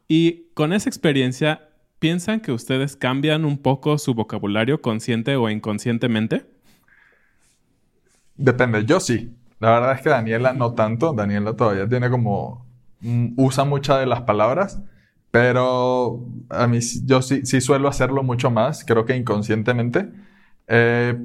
Y 0.09 0.47
con 0.53 0.73
esa 0.73 0.89
experiencia, 0.89 1.69
¿piensan 2.03 2.41
que 2.41 2.51
ustedes 2.51 2.97
cambian 2.97 3.45
un 3.45 3.57
poco 3.57 3.97
su 3.97 4.13
vocabulario 4.13 4.81
consciente 4.81 5.37
o 5.37 5.49
inconscientemente? 5.49 6.45
Depende, 8.35 8.83
yo 8.83 8.99
sí. 8.99 9.33
La 9.61 9.71
verdad 9.71 9.93
es 9.93 10.01
que 10.01 10.09
Daniela 10.09 10.51
no 10.51 10.73
tanto. 10.73 11.13
Daniela 11.13 11.55
todavía 11.55 11.87
tiene 11.87 12.09
como... 12.09 12.65
mm, 12.99 13.35
usa 13.37 13.63
muchas 13.63 14.01
de 14.01 14.05
las 14.05 14.23
palabras, 14.23 14.81
pero 15.31 16.25
a 16.49 16.67
mí 16.67 16.79
yo 17.05 17.21
sí, 17.21 17.45
sí 17.45 17.61
suelo 17.61 17.87
hacerlo 17.87 18.21
mucho 18.21 18.51
más, 18.51 18.83
creo 18.83 19.05
que 19.05 19.15
inconscientemente. 19.15 20.09
Eh, 20.67 21.17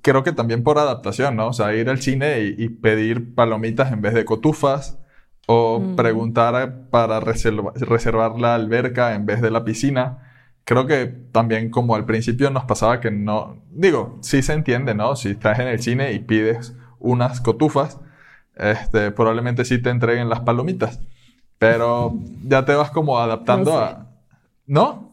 creo 0.00 0.22
que 0.24 0.32
también 0.32 0.62
por 0.62 0.78
adaptación, 0.78 1.36
¿no? 1.36 1.48
O 1.48 1.52
sea, 1.52 1.74
ir 1.74 1.90
al 1.90 2.00
cine 2.00 2.54
y 2.56 2.70
pedir 2.70 3.34
palomitas 3.34 3.92
en 3.92 4.00
vez 4.00 4.14
de 4.14 4.24
cotufas, 4.24 4.98
o 5.46 5.82
preguntar 5.96 6.88
para 6.90 7.20
reserva- 7.20 7.72
reservar 7.74 8.38
la 8.38 8.54
alberca 8.54 9.14
en 9.14 9.26
vez 9.26 9.40
de 9.42 9.50
la 9.50 9.64
piscina. 9.64 10.18
Creo 10.64 10.86
que 10.86 11.06
también 11.32 11.70
como 11.70 11.94
al 11.94 12.06
principio 12.06 12.50
nos 12.50 12.64
pasaba 12.64 13.00
que 13.00 13.10
no, 13.10 13.58
digo, 13.70 14.16
sí 14.20 14.40
se 14.42 14.54
entiende, 14.54 14.94
¿no? 14.94 15.14
Si 15.16 15.28
estás 15.30 15.58
en 15.58 15.68
el 15.68 15.80
cine 15.82 16.12
y 16.12 16.20
pides 16.20 16.74
unas 16.98 17.40
cotufas, 17.42 18.00
este, 18.56 19.10
probablemente 19.10 19.64
sí 19.66 19.82
te 19.82 19.90
entreguen 19.90 20.28
las 20.30 20.40
palomitas. 20.40 21.00
Pero 21.58 22.14
ya 22.42 22.64
te 22.64 22.74
vas 22.74 22.90
como 22.90 23.18
adaptando 23.18 23.70
No 23.72 23.78
sé. 23.78 23.84
a... 23.84 24.06
¿No? 24.66 25.10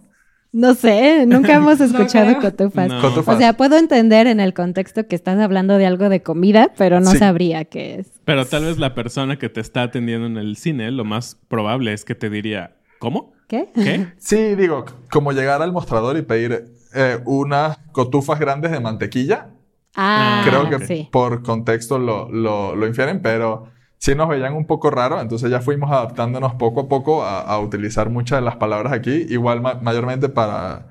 No 0.54 0.74
sé, 0.76 1.26
nunca 1.26 1.54
hemos 1.56 1.80
escuchado 1.82 2.40
cotufas. 2.42 2.90
No. 2.90 3.02
Cotufas. 3.02 3.36
O 3.36 3.38
sea, 3.40 3.54
puedo 3.54 3.78
entender 3.78 4.28
en 4.28 4.40
el 4.42 4.54
contexto 4.54 5.08
que 5.08 5.16
estás 5.16 5.40
hablando 5.40 5.78
de 5.78 5.86
algo 5.86 6.10
de 6.10 6.22
comida, 6.22 6.72
pero 6.78 7.00
no 7.00 7.12
Sí. 7.12 7.18
sabría 7.20 7.66
qué 7.66 8.00
es. 8.00 8.12
Pero 8.26 8.46
tal 8.46 8.66
vez 8.66 8.78
la 8.78 8.94
persona 8.94 9.38
que 9.40 9.48
te 9.50 9.62
está 9.62 9.84
atendiendo 9.84 10.28
en 10.28 10.38
el 10.38 10.58
cine, 10.58 10.92
lo 10.92 11.06
más 11.06 11.38
probable 11.48 11.94
es 11.94 12.04
que 12.04 12.16
te 12.16 12.30
diría, 12.30 12.76
¿cómo? 13.00 13.34
¿Qué? 13.48 13.70
¿Qué? 13.74 14.08
Sí, 14.18 14.56
digo, 14.56 14.86
como 15.10 15.32
llegar 15.32 15.62
al 15.62 15.72
mostrador 15.72 16.18
y 16.18 16.22
pedir 16.24 16.74
eh, 16.94 17.20
unas 17.26 17.78
cotufas 17.94 18.40
grandes 18.40 18.72
de 18.72 18.80
mantequilla. 18.82 19.50
Ah, 19.96 20.44
Creo 20.46 20.70
que 20.70 20.86
sí. 20.86 21.10
por 21.12 21.44
contexto 21.44 21.98
lo, 21.98 22.30
lo, 22.30 22.76
lo 22.76 22.88
infieren, 22.88 23.22
pero 23.22 23.68
sí 24.02 24.16
nos 24.16 24.30
veían 24.30 24.56
un 24.56 24.68
poco 24.68 24.92
raro, 24.92 25.22
entonces 25.22 25.52
ya 25.52 25.62
fuimos 25.62 25.92
adaptándonos 25.92 26.56
poco 26.56 26.82
a 26.82 26.90
poco 26.90 27.24
a, 27.26 27.42
a 27.44 27.60
utilizar 27.62 28.12
muchas 28.12 28.40
de 28.42 28.46
las 28.46 28.58
palabras 28.58 28.94
aquí, 28.94 29.12
igual 29.30 29.62
ma- 29.62 29.76
mayormente 29.76 30.30
para, 30.30 30.90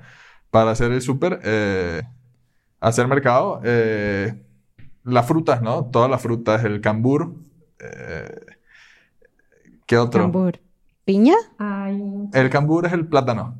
para 0.51 0.71
hacer 0.71 0.93
el 0.93 1.03
súper, 1.03 1.41
eh, 1.45 2.03
hacer 2.81 3.07
mercado, 3.07 3.61
eh, 3.65 4.43
las 5.03 5.27
frutas, 5.27 5.61
¿no? 5.61 5.85
Todas 5.85 6.09
las 6.11 6.21
frutas, 6.21 6.63
el 6.65 6.81
cambur, 6.81 7.35
eh, 7.79 8.35
¿qué 9.85 9.97
otro? 9.97 10.23
Cambur. 10.23 10.59
¿Piña? 11.05 11.35
Ay, 11.57 11.99
El 12.33 12.49
cambur 12.49 12.85
es 12.85 12.93
el 12.93 13.07
plátano. 13.07 13.55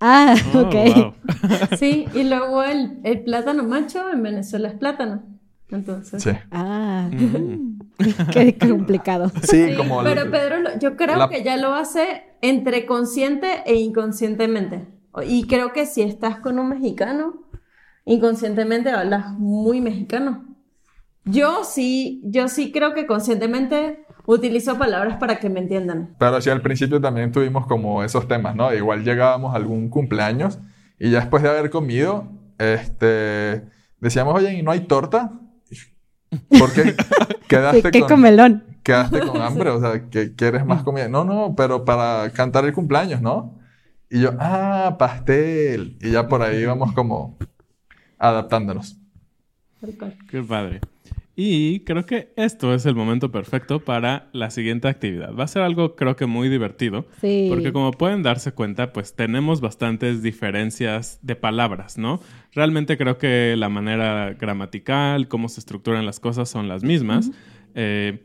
Ah, 0.00 0.34
Oh, 0.54 0.60
ok. 0.62 0.74
wow. 0.74 1.14
sí, 1.78 2.06
y 2.14 2.24
luego 2.24 2.62
el, 2.62 3.00
el 3.04 3.24
plátano 3.24 3.64
macho 3.64 4.08
en 4.10 4.22
Venezuela 4.22 4.68
es 4.68 4.74
plátano. 4.74 5.22
Entonces. 5.70 6.22
Sí. 6.22 6.30
Ah, 6.50 7.08
Mm. 7.12 7.77
qué 8.32 8.56
complicado. 8.56 9.30
Sí, 9.42 9.68
Sí, 9.70 9.76
como... 9.76 10.02
pero 10.02 10.22
el- 10.22 10.30
Pedro, 10.30 10.56
yo 10.80 10.96
creo 10.96 11.16
la- 11.18 11.28
que 11.28 11.42
ya 11.42 11.56
lo 11.56 11.74
hace 11.74 12.22
entre 12.40 12.86
consciente 12.86 13.62
e 13.66 13.74
inconscientemente. 13.76 14.86
Y 15.26 15.46
creo 15.48 15.72
que 15.72 15.84
si 15.86 16.02
estás 16.02 16.38
con 16.38 16.58
un 16.60 16.68
mexicano, 16.68 17.42
inconscientemente 18.04 18.90
hablas 18.90 19.32
muy 19.32 19.80
mexicano. 19.80 20.44
Yo 21.24 21.64
sí, 21.64 22.22
yo 22.24 22.48
sí 22.48 22.72
creo 22.72 22.94
que 22.94 23.06
conscientemente 23.06 24.04
utilizo 24.26 24.78
palabras 24.78 25.16
para 25.18 25.38
que 25.40 25.50
me 25.50 25.60
entiendan. 25.60 26.14
Pero 26.18 26.40
sí, 26.40 26.50
al 26.50 26.62
principio 26.62 27.00
también 27.00 27.32
tuvimos 27.32 27.66
como 27.66 28.02
esos 28.04 28.28
temas, 28.28 28.54
¿no? 28.54 28.72
Igual 28.72 29.04
llegábamos 29.04 29.52
a 29.52 29.56
algún 29.56 29.88
cumpleaños 29.90 30.58
y 30.98 31.10
ya 31.10 31.20
después 31.20 31.42
de 31.42 31.48
haber 31.50 31.70
comido, 31.70 32.28
este, 32.58 33.64
decíamos, 34.00 34.34
oye, 34.34 34.54
¿y 34.54 34.62
no 34.62 34.70
hay 34.70 34.80
torta? 34.80 35.32
¿Por 36.58 36.72
qué 36.72 36.94
quedaste 37.48 37.90
Qué 37.90 38.00
con, 38.00 38.08
comelón. 38.08 38.64
quedaste 38.82 39.20
con 39.20 39.40
hambre? 39.42 39.70
O 39.70 39.80
sea, 39.80 40.08
que 40.10 40.34
quieres 40.34 40.64
más 40.64 40.82
comida. 40.82 41.08
No, 41.08 41.24
no, 41.24 41.54
pero 41.56 41.84
para 41.84 42.30
cantar 42.30 42.64
el 42.64 42.72
cumpleaños, 42.72 43.20
¿no? 43.22 43.58
Y 44.10 44.20
yo, 44.20 44.30
ah, 44.38 44.96
pastel. 44.98 45.96
Y 46.00 46.10
ya 46.12 46.28
por 46.28 46.42
ahí 46.42 46.58
íbamos 46.62 46.92
como 46.92 47.36
adaptándonos. 48.18 48.96
Qué 50.30 50.42
padre. 50.42 50.80
Y 51.40 51.84
creo 51.84 52.04
que 52.04 52.32
esto 52.34 52.74
es 52.74 52.84
el 52.84 52.96
momento 52.96 53.30
perfecto 53.30 53.78
para 53.78 54.28
la 54.32 54.50
siguiente 54.50 54.88
actividad. 54.88 55.32
Va 55.36 55.44
a 55.44 55.46
ser 55.46 55.62
algo 55.62 55.94
creo 55.94 56.16
que 56.16 56.26
muy 56.26 56.48
divertido. 56.48 57.06
Sí. 57.20 57.46
Porque 57.48 57.72
como 57.72 57.92
pueden 57.92 58.24
darse 58.24 58.50
cuenta, 58.50 58.92
pues 58.92 59.14
tenemos 59.14 59.60
bastantes 59.60 60.20
diferencias 60.20 61.20
de 61.22 61.36
palabras, 61.36 61.96
¿no? 61.96 62.18
Realmente 62.50 62.98
creo 62.98 63.18
que 63.18 63.54
la 63.56 63.68
manera 63.68 64.32
gramatical, 64.32 65.28
cómo 65.28 65.48
se 65.48 65.60
estructuran 65.60 66.04
las 66.04 66.18
cosas 66.18 66.50
son 66.50 66.66
las 66.66 66.82
mismas. 66.82 67.30
Eh, 67.76 68.18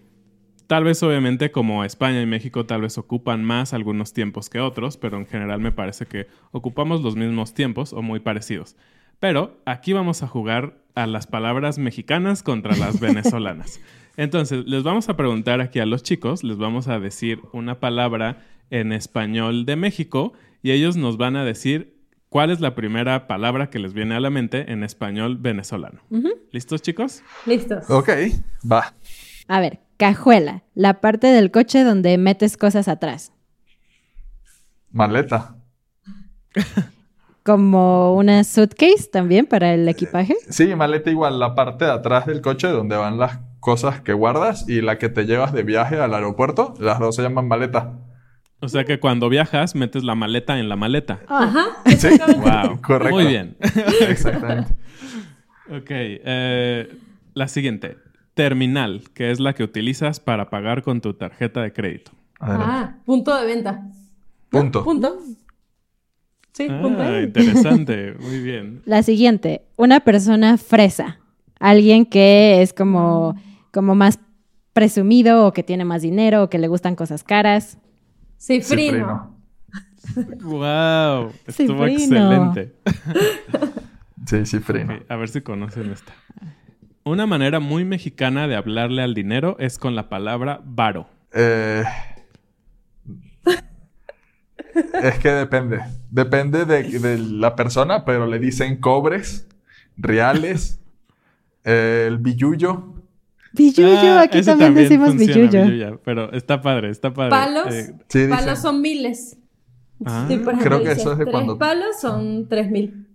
tal 0.65 0.83
vez 0.83 1.03
obviamente 1.03 1.51
como 1.51 1.83
España 1.83 2.19
y 2.19 2.25
México 2.25 2.65
tal 2.65 2.81
vez 2.81 2.97
ocupan 2.97 3.43
más 3.43 3.75
algunos 3.75 4.13
tiempos 4.13 4.49
que 4.49 4.59
otros, 4.59 4.97
pero 4.97 5.19
en 5.19 5.27
general 5.27 5.59
me 5.59 5.71
parece 5.71 6.07
que 6.07 6.25
ocupamos 6.51 7.03
los 7.03 7.15
mismos 7.15 7.53
tiempos 7.53 7.93
o 7.93 8.01
muy 8.01 8.21
parecidos. 8.21 8.75
Pero 9.23 9.55
aquí 9.63 9.93
vamos 9.93 10.21
a 10.21 10.27
jugar 10.27 10.83
a 10.95 11.07
las 11.07 11.27
palabras 11.27 11.77
mexicanas 11.77 12.43
contra 12.43 12.75
las 12.75 12.99
venezolanas. 12.99 13.79
Entonces, 14.17 14.65
les 14.65 14.83
vamos 14.83 15.07
a 15.07 15.15
preguntar 15.15 15.61
aquí 15.61 15.79
a 15.79 15.85
los 15.85 16.03
chicos, 16.03 16.43
les 16.43 16.57
vamos 16.57 16.89
a 16.89 16.99
decir 16.99 17.39
una 17.53 17.79
palabra 17.79 18.43
en 18.69 18.91
español 18.91 19.65
de 19.65 19.77
México 19.77 20.33
y 20.61 20.71
ellos 20.71 20.97
nos 20.97 21.15
van 21.15 21.37
a 21.37 21.45
decir 21.45 21.95
cuál 22.27 22.51
es 22.51 22.59
la 22.59 22.75
primera 22.75 23.25
palabra 23.25 23.69
que 23.69 23.79
les 23.79 23.93
viene 23.93 24.13
a 24.13 24.19
la 24.19 24.29
mente 24.29 24.73
en 24.73 24.83
español 24.83 25.37
venezolano. 25.37 26.01
¿Listos, 26.51 26.81
chicos? 26.81 27.23
Listos. 27.45 27.89
Ok, 27.89 28.09
va. 28.69 28.93
A 29.47 29.61
ver, 29.61 29.79
cajuela, 29.95 30.63
la 30.75 30.99
parte 30.99 31.27
del 31.27 31.49
coche 31.49 31.85
donde 31.85 32.17
metes 32.17 32.57
cosas 32.57 32.89
atrás. 32.89 33.31
Maleta. 34.91 35.55
Como 37.43 38.13
una 38.15 38.43
suitcase 38.45 39.09
también 39.11 39.45
para 39.45 39.73
el 39.73 39.87
equipaje. 39.89 40.35
Sí, 40.49 40.75
maleta 40.75 41.09
igual, 41.11 41.39
la 41.39 41.55
parte 41.55 41.85
de 41.85 41.91
atrás 41.91 42.25
del 42.25 42.41
coche 42.41 42.67
donde 42.69 42.95
van 42.95 43.17
las 43.17 43.39
cosas 43.59 43.99
que 44.01 44.13
guardas 44.13 44.67
y 44.69 44.81
la 44.81 44.97
que 44.97 45.09
te 45.09 45.25
llevas 45.25 45.51
de 45.53 45.63
viaje 45.63 45.97
al 45.99 46.13
aeropuerto, 46.13 46.73
las 46.79 46.99
dos 46.99 47.15
se 47.15 47.21
llaman 47.21 47.47
maleta. 47.47 47.93
O 48.61 48.69
sea 48.69 48.85
que 48.85 48.97
cuando 49.01 49.27
viajas 49.27 49.75
metes 49.75 50.05
la 50.05 50.15
maleta 50.15 50.57
en 50.57 50.69
la 50.69 50.77
maleta. 50.77 51.19
Ajá. 51.27 51.65
Sí, 51.97 52.07
Wow. 52.37 52.79
correcto. 52.81 53.13
Muy 53.15 53.25
bien. 53.25 53.57
Exactamente. 54.07 54.71
Ok. 55.69 55.87
eh, 55.89 56.97
la 57.33 57.47
siguiente. 57.49 57.97
Terminal, 58.35 59.03
que 59.13 59.31
es 59.31 59.39
la 59.41 59.53
que 59.53 59.63
utilizas 59.63 60.19
para 60.21 60.49
pagar 60.49 60.81
con 60.81 61.01
tu 61.01 61.13
tarjeta 61.13 61.61
de 61.61 61.73
crédito. 61.73 62.11
Ah, 62.39 62.95
punto 63.05 63.35
de 63.37 63.45
venta. 63.45 63.81
Punto. 64.49 64.83
Punto. 64.83 65.17
Sí, 66.53 66.67
punto. 66.69 67.01
Ah, 67.01 67.21
interesante. 67.21 68.13
Muy 68.19 68.39
bien. 68.43 68.81
La 68.85 69.03
siguiente, 69.03 69.63
una 69.75 69.99
persona 70.01 70.57
fresa. 70.57 71.19
Alguien 71.59 72.05
que 72.05 72.61
es 72.61 72.73
como, 72.73 73.35
como 73.71 73.95
más 73.95 74.19
presumido 74.73 75.45
o 75.47 75.53
que 75.53 75.63
tiene 75.63 75.85
más 75.85 76.01
dinero 76.01 76.43
o 76.43 76.49
que 76.49 76.57
le 76.59 76.67
gustan 76.67 76.95
cosas 76.95 77.23
caras. 77.23 77.77
Cifrino. 78.39 79.31
Wow. 80.41 81.31
Estuvo 81.47 81.85
Cifrino. 81.87 81.91
excelente. 81.91 82.73
Sí, 84.25 84.45
cifrino. 84.45 84.99
A 85.09 85.15
ver 85.17 85.27
si 85.29 85.41
conocen 85.41 85.91
esta. 85.91 86.13
Una 87.03 87.25
manera 87.25 87.59
muy 87.59 87.83
mexicana 87.83 88.47
de 88.47 88.55
hablarle 88.55 89.01
al 89.01 89.13
dinero 89.13 89.57
es 89.59 89.77
con 89.77 89.95
la 89.95 90.07
palabra 90.07 90.61
varo. 90.63 91.07
Eh, 91.33 91.83
Es 95.03 95.19
que 95.19 95.29
depende. 95.29 95.79
Depende 96.09 96.65
de, 96.65 96.83
de 96.83 97.17
la 97.17 97.55
persona, 97.55 98.05
pero 98.05 98.25
le 98.27 98.39
dicen 98.39 98.77
cobres, 98.79 99.47
reales, 99.97 100.79
eh, 101.63 102.05
el 102.07 102.17
billuyo. 102.17 102.89
Billuyo, 103.53 104.13
Ah, 104.17 104.21
aquí 104.23 104.41
también, 104.41 104.73
decimos 104.73 105.09
funciona, 105.09 105.33
billuyo. 105.35 105.63
billuya, 105.65 105.97
pero 106.03 106.31
está 106.33 106.61
padre, 106.61 106.89
está 106.89 107.13
padre. 107.13 107.29
Palos. 107.29 107.73
Eh, 107.73 107.93
Sí, 108.07 108.19
dicen. 108.19 108.29
Palos 108.31 108.59
son 108.59 108.81
miles. 108.81 109.37
Ah. 110.05 110.25
Sí, 110.27 110.37
por 110.37 110.57
Creo 110.57 110.81
que 110.83 110.91
eso 110.91 111.11
es 111.13 111.17
de 111.19 111.25
tres 111.25 111.31
cuando- 111.31 111.57
palos 111.59 111.99
son 112.01 112.47
tres 112.49 112.69
mil. 112.71 113.07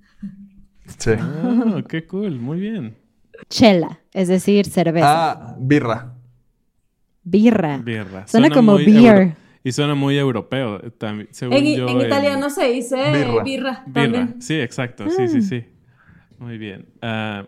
Sí. 0.96 1.10
ah, 1.18 1.82
qué 1.88 2.06
cool, 2.06 2.38
muy 2.38 2.60
bien. 2.60 2.96
Chela, 3.50 4.00
es 4.12 4.28
decir, 4.28 4.66
cerveza. 4.66 5.32
Ah, 5.32 5.56
birra. 5.58 6.14
Birra. 7.24 7.78
Birra. 7.78 8.26
Suena 8.26 8.48
como 8.50 8.76
beer. 8.76 8.88
euro- 9.16 9.36
y 9.64 9.72
suena 9.72 9.94
muy 9.94 10.16
europeo 10.18 10.76
eh, 10.84 10.90
también. 10.90 11.28
Según 11.32 11.56
En, 11.58 11.76
yo, 11.76 11.88
en 11.88 12.00
italiano 12.00 12.48
se 12.50 12.68
dice 12.72 12.96
Birra. 12.96 13.42
birra, 13.42 13.42
Birra. 13.44 13.82
también. 13.92 14.42
Sí, 14.42 14.54
exacto. 14.60 15.08
Sí, 15.10 15.22
Mm. 15.22 15.28
sí, 15.28 15.42
sí. 15.42 15.64
Muy 16.38 16.58
bien. 16.58 16.86
Ah, 17.02 17.46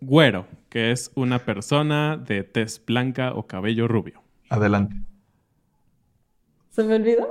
güero, 0.00 0.46
que 0.68 0.90
es 0.92 1.10
una 1.14 1.40
persona 1.40 2.16
de 2.16 2.42
tez 2.42 2.82
blanca 2.84 3.34
o 3.34 3.46
cabello 3.46 3.86
rubio. 3.88 4.22
Adelante. 4.48 4.96
¿Se 6.70 6.82
me 6.84 6.94
olvidó? 6.96 7.28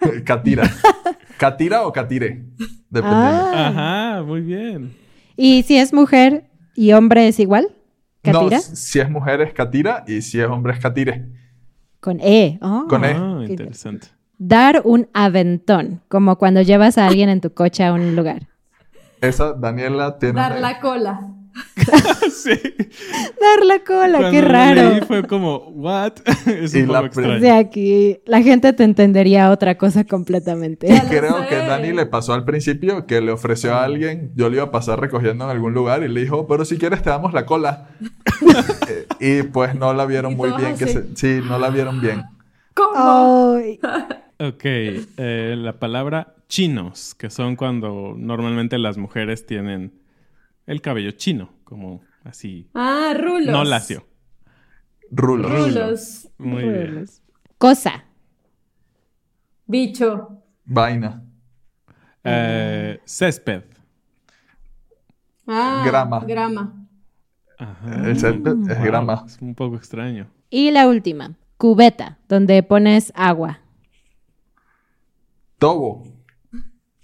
Catira. 0.24 0.70
¿Catira 1.38 1.86
o 1.86 1.92
catire? 1.92 2.44
Dependiendo. 2.90 3.28
Ah. 3.52 3.68
Ajá, 4.14 4.22
muy 4.22 4.40
bien. 4.40 4.94
¿Y 5.36 5.62
si 5.64 5.76
es 5.78 5.92
mujer 5.92 6.44
y 6.76 6.92
hombre 6.92 7.28
es 7.28 7.38
igual? 7.40 7.68
No, 8.24 8.48
si 8.50 9.00
es 9.00 9.10
mujer 9.10 9.40
es 9.40 9.52
catira 9.52 10.04
y 10.06 10.22
si 10.22 10.40
es 10.40 10.46
hombre 10.46 10.74
es 10.74 10.78
catire. 10.78 11.26
Con 12.02 12.18
E. 12.20 12.58
Oh. 12.60 12.86
Con 12.88 13.04
E. 13.04 13.14
Ah, 13.16 13.42
Qué 13.46 13.52
interesante. 13.52 14.08
Dar 14.38 14.82
un 14.84 15.08
aventón, 15.14 16.02
como 16.08 16.36
cuando 16.36 16.60
llevas 16.62 16.98
a 16.98 17.06
alguien 17.06 17.28
en 17.28 17.40
tu 17.40 17.54
coche 17.54 17.84
a 17.84 17.92
un 17.92 18.16
lugar. 18.16 18.48
Esa 19.20 19.52
Daniela 19.52 20.18
tiene. 20.18 20.34
Dar 20.40 20.52
una- 20.52 20.60
la 20.60 20.80
cola. 20.80 21.20
sí. 22.32 22.50
Dar 23.40 23.64
la 23.66 23.84
cola, 23.84 24.18
Cuando 24.18 24.30
qué 24.30 24.40
raro. 24.40 24.90
leí 24.90 25.00
fue 25.02 25.22
como, 25.24 25.58
¿what? 25.68 26.12
es 26.46 26.74
Y 26.74 26.80
un 26.82 26.88
la 26.92 27.00
poco 27.02 27.06
extraño. 27.20 27.40
De 27.40 27.50
aquí, 27.50 28.18
la 28.24 28.42
gente 28.42 28.72
te 28.72 28.84
entendería 28.84 29.50
otra 29.50 29.76
cosa 29.76 30.02
completamente. 30.04 30.88
Creo 31.08 31.46
que 31.48 31.56
Dani 31.56 31.92
le 31.92 32.06
pasó 32.06 32.32
al 32.32 32.44
principio 32.44 33.06
que 33.06 33.20
le 33.20 33.30
ofreció 33.32 33.74
a 33.74 33.84
alguien, 33.84 34.32
yo 34.34 34.48
le 34.48 34.56
iba 34.56 34.64
a 34.64 34.70
pasar 34.70 34.98
recogiendo 34.98 35.44
en 35.44 35.50
algún 35.50 35.74
lugar 35.74 36.02
y 36.02 36.08
le 36.08 36.22
dijo, 36.22 36.46
pero 36.48 36.64
si 36.64 36.78
quieres 36.78 37.02
te 37.02 37.10
damos 37.10 37.32
la 37.32 37.46
cola. 37.46 37.88
Eh, 38.88 39.06
y 39.24 39.42
pues 39.44 39.74
no 39.74 39.92
la 39.94 40.04
vieron 40.06 40.36
muy 40.36 40.50
bien. 40.52 40.76
Que 40.76 40.86
se- 40.86 41.16
sí, 41.16 41.40
no 41.46 41.58
la 41.58 41.70
vieron 41.70 42.00
bien. 42.00 42.22
¿Cómo? 42.74 43.54
Ay, 43.56 43.78
Ok, 44.38 44.62
eh, 44.64 45.54
la 45.56 45.78
palabra 45.78 46.34
chinos, 46.48 47.14
que 47.14 47.30
son 47.30 47.54
cuando 47.54 48.14
normalmente 48.16 48.76
las 48.78 48.98
mujeres 48.98 49.46
tienen 49.46 49.92
el 50.66 50.80
cabello 50.80 51.12
chino, 51.12 51.50
como 51.64 52.02
así, 52.24 52.68
Ah, 52.74 53.14
rulos. 53.16 53.46
no 53.52 53.62
lacio. 53.64 54.04
Rulo. 55.10 55.48
Rulos. 55.48 56.28
Muy 56.38 56.62
bien. 56.64 57.04
cosa. 57.58 58.04
Bicho. 59.66 60.42
Vaina. 60.64 61.22
Eh, 62.24 63.00
césped. 63.04 63.62
Ah, 65.46 65.82
Grama. 65.86 66.20
Grama. 66.26 66.81
Ajá. 67.58 67.94
El 68.04 68.10
es 68.10 68.22
Wow, 68.22 68.64
grama. 68.84 69.24
Es 69.26 69.38
un 69.40 69.54
poco 69.54 69.76
extraño. 69.76 70.28
Y 70.50 70.70
la 70.70 70.88
última, 70.88 71.36
cubeta, 71.56 72.18
donde 72.28 72.62
pones 72.62 73.12
agua. 73.14 73.60
Tobo. 75.58 76.04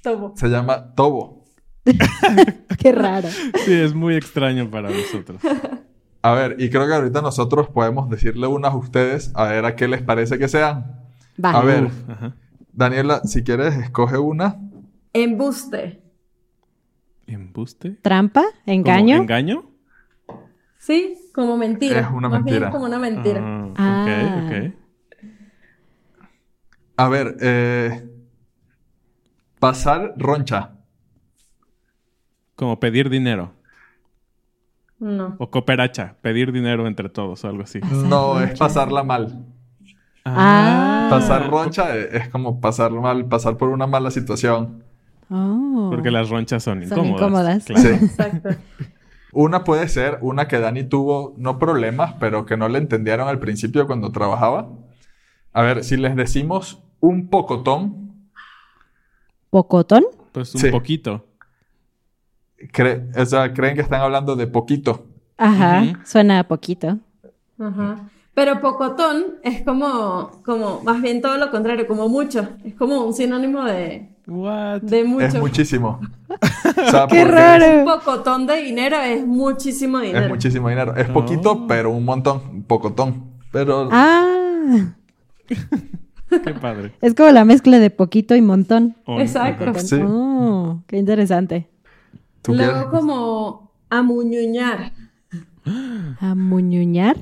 Tobo. 0.02 0.34
Se 0.36 0.48
llama 0.48 0.94
tobo. 0.94 1.44
Qué 2.78 2.92
raro. 2.92 3.28
Sí, 3.64 3.72
es 3.72 3.94
muy 3.94 4.16
extraño 4.16 4.70
para 4.70 4.90
nosotros. 4.90 5.40
A 6.22 6.32
ver, 6.32 6.56
y 6.58 6.68
creo 6.68 6.86
que 6.86 6.94
ahorita 6.94 7.22
nosotros 7.22 7.68
podemos 7.68 8.10
decirle 8.10 8.48
unas 8.48 8.72
a 8.72 8.76
ustedes 8.76 9.30
a 9.36 9.44
ver 9.44 9.64
a 9.64 9.76
qué 9.76 9.86
les 9.86 10.02
parece 10.02 10.36
que 10.36 10.48
sean. 10.48 11.00
Va. 11.42 11.52
A 11.52 11.62
ver, 11.62 11.90
Ajá. 12.08 12.34
Daniela, 12.72 13.20
si 13.24 13.44
quieres, 13.44 13.76
escoge 13.76 14.18
una. 14.18 14.56
Embuste. 15.12 16.02
¿Embuste? 17.26 17.90
¿Trampa? 18.02 18.42
¿Como 18.42 18.74
¿Engaño? 18.74 19.16
¿Engaño? 19.16 19.70
Sí, 20.88 21.18
como 21.34 21.58
mentira. 21.58 22.00
Es 22.00 22.06
una 22.10 22.30
Más 22.30 22.42
bien 22.42 22.54
mentira. 22.54 22.70
como 22.70 22.86
una 22.86 22.98
mentira. 22.98 23.42
Ah, 23.44 23.72
Ah. 23.76 24.42
Ok, 24.46 24.52
ok. 24.54 24.74
A 26.96 27.08
ver, 27.10 27.36
eh, 27.42 28.08
pasar 29.60 30.14
roncha. 30.16 30.70
Como 32.56 32.80
pedir 32.80 33.10
dinero. 33.10 33.52
No. 34.98 35.36
O 35.38 35.50
cooperacha, 35.50 36.16
pedir 36.22 36.52
dinero 36.52 36.86
entre 36.86 37.10
todos 37.10 37.44
o 37.44 37.48
algo 37.48 37.64
así. 37.64 37.80
No, 38.06 38.40
es 38.40 38.58
pasarla 38.58 39.02
mal. 39.04 39.44
Ah. 40.24 41.08
Pasar 41.10 41.50
roncha 41.50 41.94
es 41.96 42.30
como 42.30 42.62
pasar 42.62 42.92
mal, 42.92 43.26
pasar 43.26 43.58
por 43.58 43.68
una 43.68 43.86
mala 43.86 44.10
situación. 44.10 44.82
Oh. 45.28 45.88
Porque 45.90 46.10
las 46.10 46.30
ronchas 46.30 46.62
son 46.62 46.82
Son 46.88 47.04
incómodas. 47.06 47.20
incómodas. 47.20 47.64
Claro. 47.66 47.82
Sí. 47.82 47.88
Exacto. 48.06 48.48
Una 49.32 49.64
puede 49.64 49.88
ser 49.88 50.18
una 50.22 50.48
que 50.48 50.58
Dani 50.58 50.84
tuvo, 50.84 51.34
no 51.36 51.58
problemas, 51.58 52.14
pero 52.18 52.46
que 52.46 52.56
no 52.56 52.68
le 52.68 52.78
entendieron 52.78 53.28
al 53.28 53.38
principio 53.38 53.86
cuando 53.86 54.10
trabajaba. 54.10 54.68
A 55.52 55.62
ver, 55.62 55.84
si 55.84 55.96
les 55.96 56.16
decimos 56.16 56.82
un 57.00 57.28
pocotón, 57.28 58.06
¿Pocotón? 59.50 60.04
Pues 60.32 60.54
un 60.54 60.60
Sí. 60.60 60.70
poquito. 60.70 61.24
cre- 62.72 63.16
o 63.16 63.24
sea, 63.24 63.52
creen 63.54 63.74
que 63.76 63.82
están 63.82 64.00
hablando 64.00 64.34
de 64.36 64.46
poquito. 64.46 65.06
Ajá, 65.36 65.84
suena 66.04 66.40
a 66.40 66.44
poquito. 66.48 66.98
Ajá. 67.58 68.10
Pero 68.34 68.60
pocotón 68.60 69.36
es 69.42 69.62
como, 69.64 70.42
como, 70.44 70.80
más 70.82 71.00
bien 71.00 71.20
todo 71.22 71.38
lo 71.38 71.50
contrario, 71.50 71.86
como 71.86 72.08
mucho. 72.08 72.48
Es 72.64 72.74
como 72.74 73.04
un 73.04 73.14
sinónimo 73.14 73.64
de, 73.64 74.08
What? 74.28 74.82
de 74.82 75.04
mucho. 75.04 75.24
Es 75.26 75.34
muchísimo. 75.38 76.00
O 76.78 76.90
sea, 76.90 77.06
¡Qué 77.08 77.24
raro! 77.24 77.80
Un 77.80 77.84
pocotón 77.84 78.46
de 78.46 78.62
dinero 78.62 78.96
es 79.00 79.26
muchísimo 79.26 79.98
Es, 79.98 80.04
dinero. 80.06 80.24
es 80.26 80.30
muchísimo 80.30 80.68
dinero. 80.68 80.94
Es 80.96 81.08
poquito, 81.08 81.52
Oh. 81.52 81.66
pero 81.66 81.90
un 81.90 82.04
montón. 82.04 82.42
Un 82.50 82.62
pocotón. 82.62 83.24
Pero 83.50 83.88
Ah, 83.90 84.92
Qué 86.28 86.54
padre. 86.60 86.92
es 87.00 87.14
como 87.14 87.30
la 87.30 87.44
mezcla 87.44 87.78
de 87.78 87.90
poquito 87.90 88.36
y 88.36 88.42
montón. 88.42 88.96
On- 89.06 89.20
Exacto. 89.20 89.74
sí. 89.80 89.96
Oh, 90.06 90.82
qué 90.86 90.98
interesante. 90.98 91.68
¿Tú 92.42 92.54
Luego 92.54 92.90
como 92.90 93.72
amuñuñar. 93.90 94.92
Amuñuñar, 96.20 97.16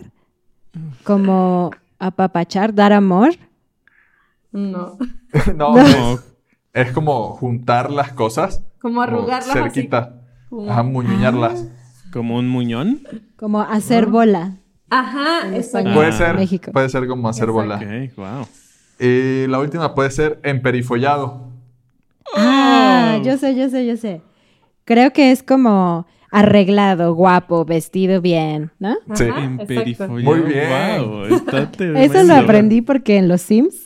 como 1.04 1.70
apapachar, 1.98 2.74
dar 2.74 2.92
amor. 2.92 3.30
No. 4.52 4.98
no, 5.56 5.78
es, 5.78 6.35
es 6.76 6.92
como 6.92 7.30
juntar 7.30 7.90
las 7.90 8.12
cosas. 8.12 8.62
Como 8.80 9.02
arrugarlas 9.02 9.52
cerquita. 9.52 10.20
Como- 10.48 10.70
Ajá, 10.70 10.82
muñuñarlas. 10.84 11.66
Como 12.12 12.36
un 12.36 12.48
muñón. 12.48 13.00
Como 13.36 13.60
hacer 13.60 14.06
bola. 14.06 14.58
Ajá, 14.88 15.54
español. 15.56 15.94
Puede 15.94 16.08
Ah. 16.08 16.12
ser, 16.12 16.36
México. 16.36 16.70
puede 16.72 16.88
ser 16.88 17.06
como 17.08 17.28
hacer 17.28 17.48
Exacto. 17.48 17.52
bola. 17.60 17.76
Ok, 17.76 18.16
wow. 18.16 18.46
Y 19.00 19.46
la 19.48 19.58
última 19.58 19.94
puede 19.94 20.10
ser 20.10 20.38
emperifollado. 20.44 21.50
Ah, 22.36 23.18
yo 23.24 23.36
sé, 23.38 23.54
yo 23.56 23.68
sé, 23.68 23.86
yo 23.86 23.96
sé. 23.96 24.22
Creo 24.84 25.12
que 25.12 25.32
es 25.32 25.42
como 25.42 26.06
arreglado, 26.30 27.14
guapo, 27.14 27.64
vestido 27.64 28.20
bien, 28.20 28.70
¿no? 28.78 28.94
Sí. 29.14 29.24
Ajá, 29.24 29.44
Emperifollado. 29.44 30.20
Muy 30.20 30.40
bien. 30.40 30.68
Wow, 31.02 31.24
está 31.26 31.70
Eso 31.96 32.22
lo 32.24 32.34
aprendí 32.34 32.82
porque 32.82 33.16
en 33.18 33.28
los 33.28 33.40
Sims, 33.42 33.85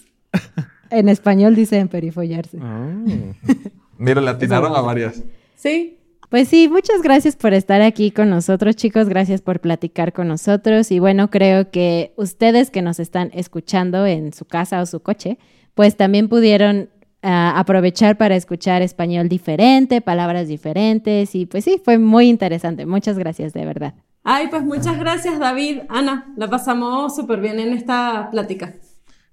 en 0.91 1.09
español 1.09 1.55
dice 1.55 1.79
emperifollarse. 1.79 2.59
Oh. 2.59 3.35
Mira, 3.99 4.21
le 4.21 4.31
atinaron 4.31 4.75
a 4.75 4.81
varias. 4.81 5.23
Sí. 5.57 5.99
Pues 6.31 6.49
sí, 6.49 6.69
muchas 6.69 7.03
gracias 7.03 7.35
por 7.35 7.55
estar 7.55 7.83
aquí 7.83 8.13
con 8.13 8.31
nosotros, 8.31 8.77
chicos. 8.77 9.09
Gracias 9.09 9.43
por 9.43 9.61
platicar 9.61 10.13
con 10.13 10.29
nosotros. 10.29 10.93
Y 10.93 11.01
bueno, 11.01 11.29
creo 11.29 11.71
que 11.71 12.13
ustedes 12.17 12.71
que 12.71 12.83
nos 12.83 13.01
están 13.01 13.31
escuchando 13.35 14.07
en 14.07 14.33
su 14.33 14.45
casa 14.45 14.81
o 14.81 14.87
su 14.87 15.01
coche, 15.01 15.39
pues 15.75 15.97
también 15.97 16.29
pudieron 16.29 16.89
ah, 17.23 17.59
aprovechar 17.59 18.17
para 18.17 18.37
escuchar 18.37 18.81
español 18.81 19.29
diferente, 19.29 20.01
palabras 20.01 20.47
diferentes. 20.47 21.35
Y 21.35 21.47
pues 21.47 21.65
sí, 21.65 21.83
fue 21.85 21.99
muy 21.99 22.29
interesante. 22.29 22.87
Muchas 22.87 23.19
gracias, 23.19 23.53
de 23.53 23.65
verdad. 23.67 23.95
Ay, 24.23 24.47
pues 24.49 24.63
muchas 24.63 24.99
gracias, 24.99 25.39
David. 25.41 25.81
Ana, 25.89 26.33
la 26.37 26.49
pasamos 26.49 27.17
súper 27.17 27.41
bien 27.41 27.59
en 27.59 27.73
esta 27.73 28.29
plática. 28.31 28.77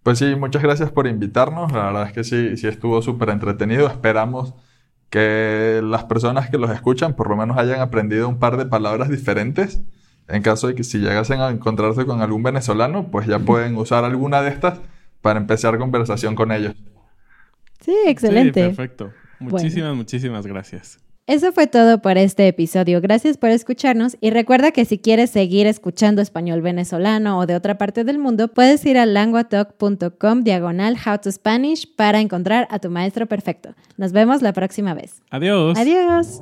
Pues 0.07 0.19
sí, 0.19 0.37
muchas 0.37 0.63
gracias 0.63 0.89
por 0.89 1.05
invitarnos. 1.05 1.69
La 1.73 1.87
verdad 1.87 2.07
es 2.07 2.13
que 2.13 2.23
sí, 2.23 2.55
sí 2.55 2.65
estuvo 2.65 3.01
súper 3.01 3.27
entretenido. 3.27 3.87
Esperamos 3.87 4.53
que 5.09 5.81
las 5.83 6.05
personas 6.05 6.49
que 6.49 6.57
los 6.57 6.71
escuchan 6.71 7.13
por 7.13 7.29
lo 7.29 7.35
menos 7.35 7.57
hayan 7.57 7.81
aprendido 7.81 8.29
un 8.29 8.39
par 8.39 8.55
de 8.55 8.65
palabras 8.65 9.09
diferentes. 9.09 9.81
En 10.29 10.43
caso 10.43 10.67
de 10.67 10.75
que 10.75 10.85
si 10.85 10.99
llegasen 10.99 11.41
a 11.41 11.49
encontrarse 11.49 12.05
con 12.05 12.21
algún 12.21 12.41
venezolano, 12.41 13.11
pues 13.11 13.27
ya 13.27 13.39
pueden 13.39 13.75
usar 13.75 14.05
alguna 14.05 14.41
de 14.41 14.51
estas 14.51 14.79
para 15.21 15.41
empezar 15.41 15.77
conversación 15.77 16.35
con 16.35 16.53
ellos. 16.53 16.73
Sí, 17.81 17.93
excelente. 18.05 18.61
Sí, 18.61 18.67
perfecto. 18.67 19.11
Muchísimas, 19.39 19.93
muchísimas 19.93 20.47
gracias. 20.47 20.99
Eso 21.27 21.51
fue 21.51 21.67
todo 21.67 22.01
por 22.01 22.17
este 22.17 22.47
episodio. 22.47 23.01
Gracias 23.01 23.37
por 23.37 23.49
escucharnos 23.49 24.15
y 24.21 24.29
recuerda 24.29 24.71
que 24.71 24.85
si 24.85 24.97
quieres 24.97 25.29
seguir 25.29 25.67
escuchando 25.67 26.21
español 26.21 26.61
venezolano 26.61 27.37
o 27.37 27.45
de 27.45 27.53
otra 27.53 27.77
parte 27.77 28.05
del 28.05 28.17
mundo, 28.17 28.47
puedes 28.47 28.85
ir 28.85 28.97
a 28.97 29.05
languatalk.com 29.05 30.43
diagonal 30.43 30.95
how 31.05 31.17
to 31.17 31.29
Spanish 31.29 31.85
para 31.97 32.21
encontrar 32.21 32.65
a 32.71 32.79
tu 32.79 32.89
maestro 32.89 33.25
perfecto. 33.25 33.75
Nos 33.97 34.13
vemos 34.13 34.41
la 34.41 34.53
próxima 34.53 34.93
vez. 34.93 35.21
Adiós. 35.29 35.77
Adiós. 35.77 36.41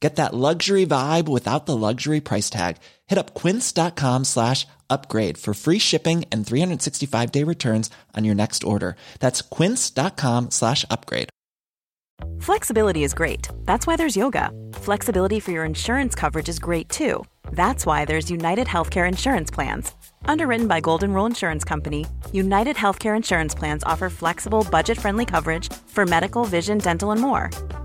Get 0.00 0.16
that 0.16 0.34
luxury 0.34 0.84
vibe 0.86 1.26
without 1.28 1.66
the 1.66 1.76
luxury 1.76 2.20
price 2.20 2.50
tag. 2.50 2.76
Hit 3.06 3.18
up 3.18 3.34
quince.com 3.34 4.24
slash 4.24 4.66
upgrade 4.90 5.38
for 5.38 5.54
free 5.54 5.78
shipping 5.78 6.24
and 6.30 6.46
365 6.46 7.32
day 7.32 7.44
returns 7.44 7.90
on 8.14 8.24
your 8.24 8.34
next 8.34 8.62
order. 8.64 8.96
That's 9.20 9.42
quince.com 9.42 10.50
slash 10.50 10.84
upgrade. 10.90 11.30
Flexibility 12.40 13.04
is 13.04 13.14
great. 13.14 13.48
That's 13.64 13.86
why 13.86 13.96
there's 13.96 14.16
yoga. 14.16 14.50
Flexibility 14.74 15.40
for 15.40 15.50
your 15.52 15.64
insurance 15.64 16.14
coverage 16.14 16.48
is 16.48 16.58
great 16.58 16.88
too. 16.88 17.24
That's 17.52 17.86
why 17.86 18.04
there's 18.04 18.30
United 18.30 18.66
Healthcare 18.66 19.08
Insurance 19.08 19.50
Plans. 19.50 19.92
Underwritten 20.26 20.66
by 20.66 20.80
Golden 20.80 21.12
Rule 21.12 21.26
Insurance 21.26 21.64
Company, 21.64 22.06
United 22.32 22.76
Healthcare 22.76 23.16
Insurance 23.16 23.54
Plans 23.54 23.84
offer 23.84 24.10
flexible, 24.10 24.66
budget 24.70 24.98
friendly 24.98 25.24
coverage 25.24 25.72
for 25.86 26.04
medical, 26.04 26.44
vision, 26.44 26.78
dental, 26.78 27.12
and 27.12 27.20
more. 27.20 27.50